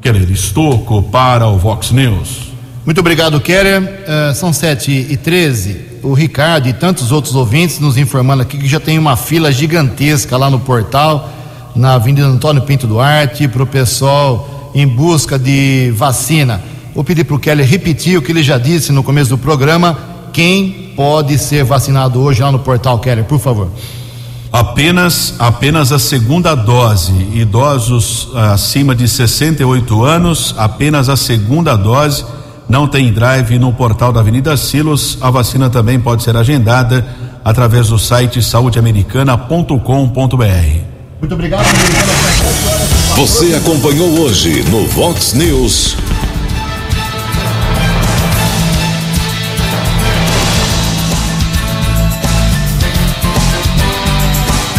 Keller 0.00 0.30
Estocco 0.30 1.02
para 1.02 1.46
o 1.46 1.56
Vox 1.56 1.90
News. 1.90 2.52
Muito 2.84 2.98
obrigado, 2.98 3.40
Keller. 3.40 3.80
Uh, 3.80 4.34
são 4.34 4.52
sete 4.52 4.90
e 4.90 5.16
treze. 5.16 5.92
O 6.02 6.14
Ricardo 6.14 6.68
e 6.68 6.72
tantos 6.72 7.12
outros 7.12 7.36
ouvintes 7.36 7.78
nos 7.78 7.96
informando 7.96 8.42
aqui 8.42 8.58
que 8.58 8.66
já 8.66 8.80
tem 8.80 8.98
uma 8.98 9.16
fila 9.16 9.52
gigantesca 9.52 10.36
lá 10.36 10.50
no 10.50 10.58
portal, 10.58 11.32
na 11.76 11.94
Avenida 11.94 12.26
Antônio 12.26 12.62
Pinto 12.62 12.88
Duarte, 12.88 13.46
para 13.46 13.62
o 13.62 13.66
pessoal 13.66 14.70
em 14.74 14.86
busca 14.86 15.38
de 15.38 15.92
vacina. 15.94 16.60
Vou 16.94 17.02
pedir 17.02 17.24
para 17.24 17.36
o 17.36 17.38
Keller 17.38 17.66
repetir 17.66 18.18
o 18.18 18.22
que 18.22 18.32
ele 18.32 18.42
já 18.42 18.58
disse 18.58 18.92
no 18.92 19.02
começo 19.02 19.30
do 19.30 19.38
programa. 19.38 19.98
Quem 20.32 20.92
pode 20.94 21.38
ser 21.38 21.64
vacinado 21.64 22.20
hoje 22.20 22.42
lá 22.42 22.52
no 22.52 22.58
portal, 22.58 22.98
Keller, 22.98 23.24
por 23.24 23.38
favor? 23.38 23.70
Apenas, 24.52 25.34
apenas 25.38 25.92
a 25.92 25.98
segunda 25.98 26.54
dose. 26.54 27.12
Idosos 27.32 28.28
ah, 28.34 28.52
acima 28.52 28.94
de 28.94 29.08
68 29.08 30.04
anos, 30.04 30.54
apenas 30.58 31.08
a 31.08 31.16
segunda 31.16 31.74
dose. 31.74 32.24
Não 32.68 32.86
tem 32.86 33.10
drive 33.12 33.58
no 33.58 33.72
portal 33.72 34.12
da 34.12 34.20
Avenida 34.20 34.54
Silos. 34.56 35.16
A 35.22 35.30
vacina 35.30 35.70
também 35.70 35.98
pode 35.98 36.22
ser 36.22 36.36
agendada 36.36 37.06
através 37.42 37.88
do 37.88 37.98
site 37.98 38.42
saudeamericana.com.br. 38.42 39.72
Muito 41.20 41.34
obrigado. 41.34 41.64
Você 43.16 43.54
acompanhou 43.54 44.20
hoje 44.20 44.62
no 44.70 44.86
Vox 44.88 45.32
News. 45.32 45.96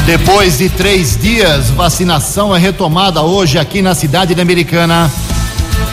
Depois 0.05 0.57
de 0.57 0.67
três 0.67 1.15
dias, 1.15 1.69
vacinação 1.69 2.53
é 2.53 2.59
retomada 2.59 3.21
hoje 3.21 3.57
aqui 3.57 3.81
na 3.81 3.95
cidade 3.95 4.35
de 4.35 4.41
Americana. 4.41 5.09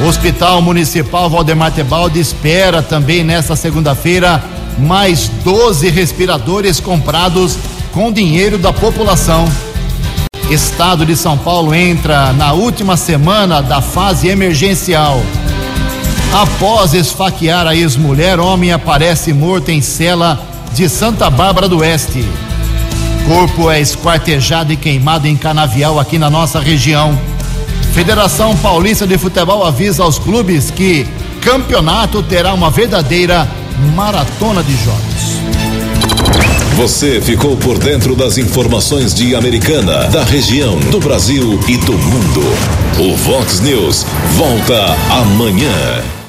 O 0.00 0.04
Hospital 0.04 0.60
Municipal 0.60 1.30
Valdemar 1.30 1.70
Tebaldi 1.70 2.18
espera 2.18 2.82
também 2.82 3.22
nesta 3.22 3.54
segunda-feira 3.54 4.42
mais 4.78 5.28
12 5.44 5.88
respiradores 5.90 6.80
comprados 6.80 7.56
com 7.92 8.10
dinheiro 8.10 8.58
da 8.58 8.72
população. 8.72 9.44
Estado 10.50 11.06
de 11.06 11.16
São 11.16 11.38
Paulo 11.38 11.72
entra 11.72 12.32
na 12.32 12.52
última 12.52 12.96
semana 12.96 13.62
da 13.62 13.80
fase 13.80 14.26
emergencial. 14.26 15.22
Após 16.32 16.94
esfaquear 16.94 17.64
a 17.64 17.76
ex-mulher, 17.76 18.40
homem 18.40 18.72
aparece 18.72 19.32
morto 19.32 19.68
em 19.68 19.80
cela 19.80 20.36
de 20.74 20.88
Santa 20.88 21.30
Bárbara 21.30 21.68
do 21.68 21.78
Oeste. 21.78 22.26
Corpo 23.26 23.70
é 23.70 23.80
esquartejado 23.80 24.72
e 24.72 24.76
queimado 24.76 25.26
em 25.26 25.36
canavial 25.36 25.98
aqui 25.98 26.18
na 26.18 26.28
nossa 26.28 26.60
região. 26.60 27.18
Federação 27.92 28.56
Paulista 28.56 29.06
de 29.06 29.18
Futebol 29.18 29.64
avisa 29.64 30.02
aos 30.02 30.18
clubes 30.18 30.70
que 30.70 31.06
campeonato 31.40 32.22
terá 32.22 32.52
uma 32.52 32.70
verdadeira 32.70 33.48
maratona 33.94 34.62
de 34.62 34.76
jogos. 34.84 35.40
Você 36.76 37.20
ficou 37.20 37.56
por 37.56 37.78
dentro 37.78 38.16
das 38.16 38.38
informações 38.38 39.12
de 39.12 39.34
Americana, 39.34 40.08
da 40.08 40.24
região, 40.24 40.78
do 40.90 40.98
Brasil 40.98 41.60
e 41.68 41.76
do 41.76 41.92
mundo. 41.92 42.40
O 42.98 43.16
Vox 43.16 43.60
News 43.60 44.06
volta 44.36 44.96
amanhã. 45.10 46.19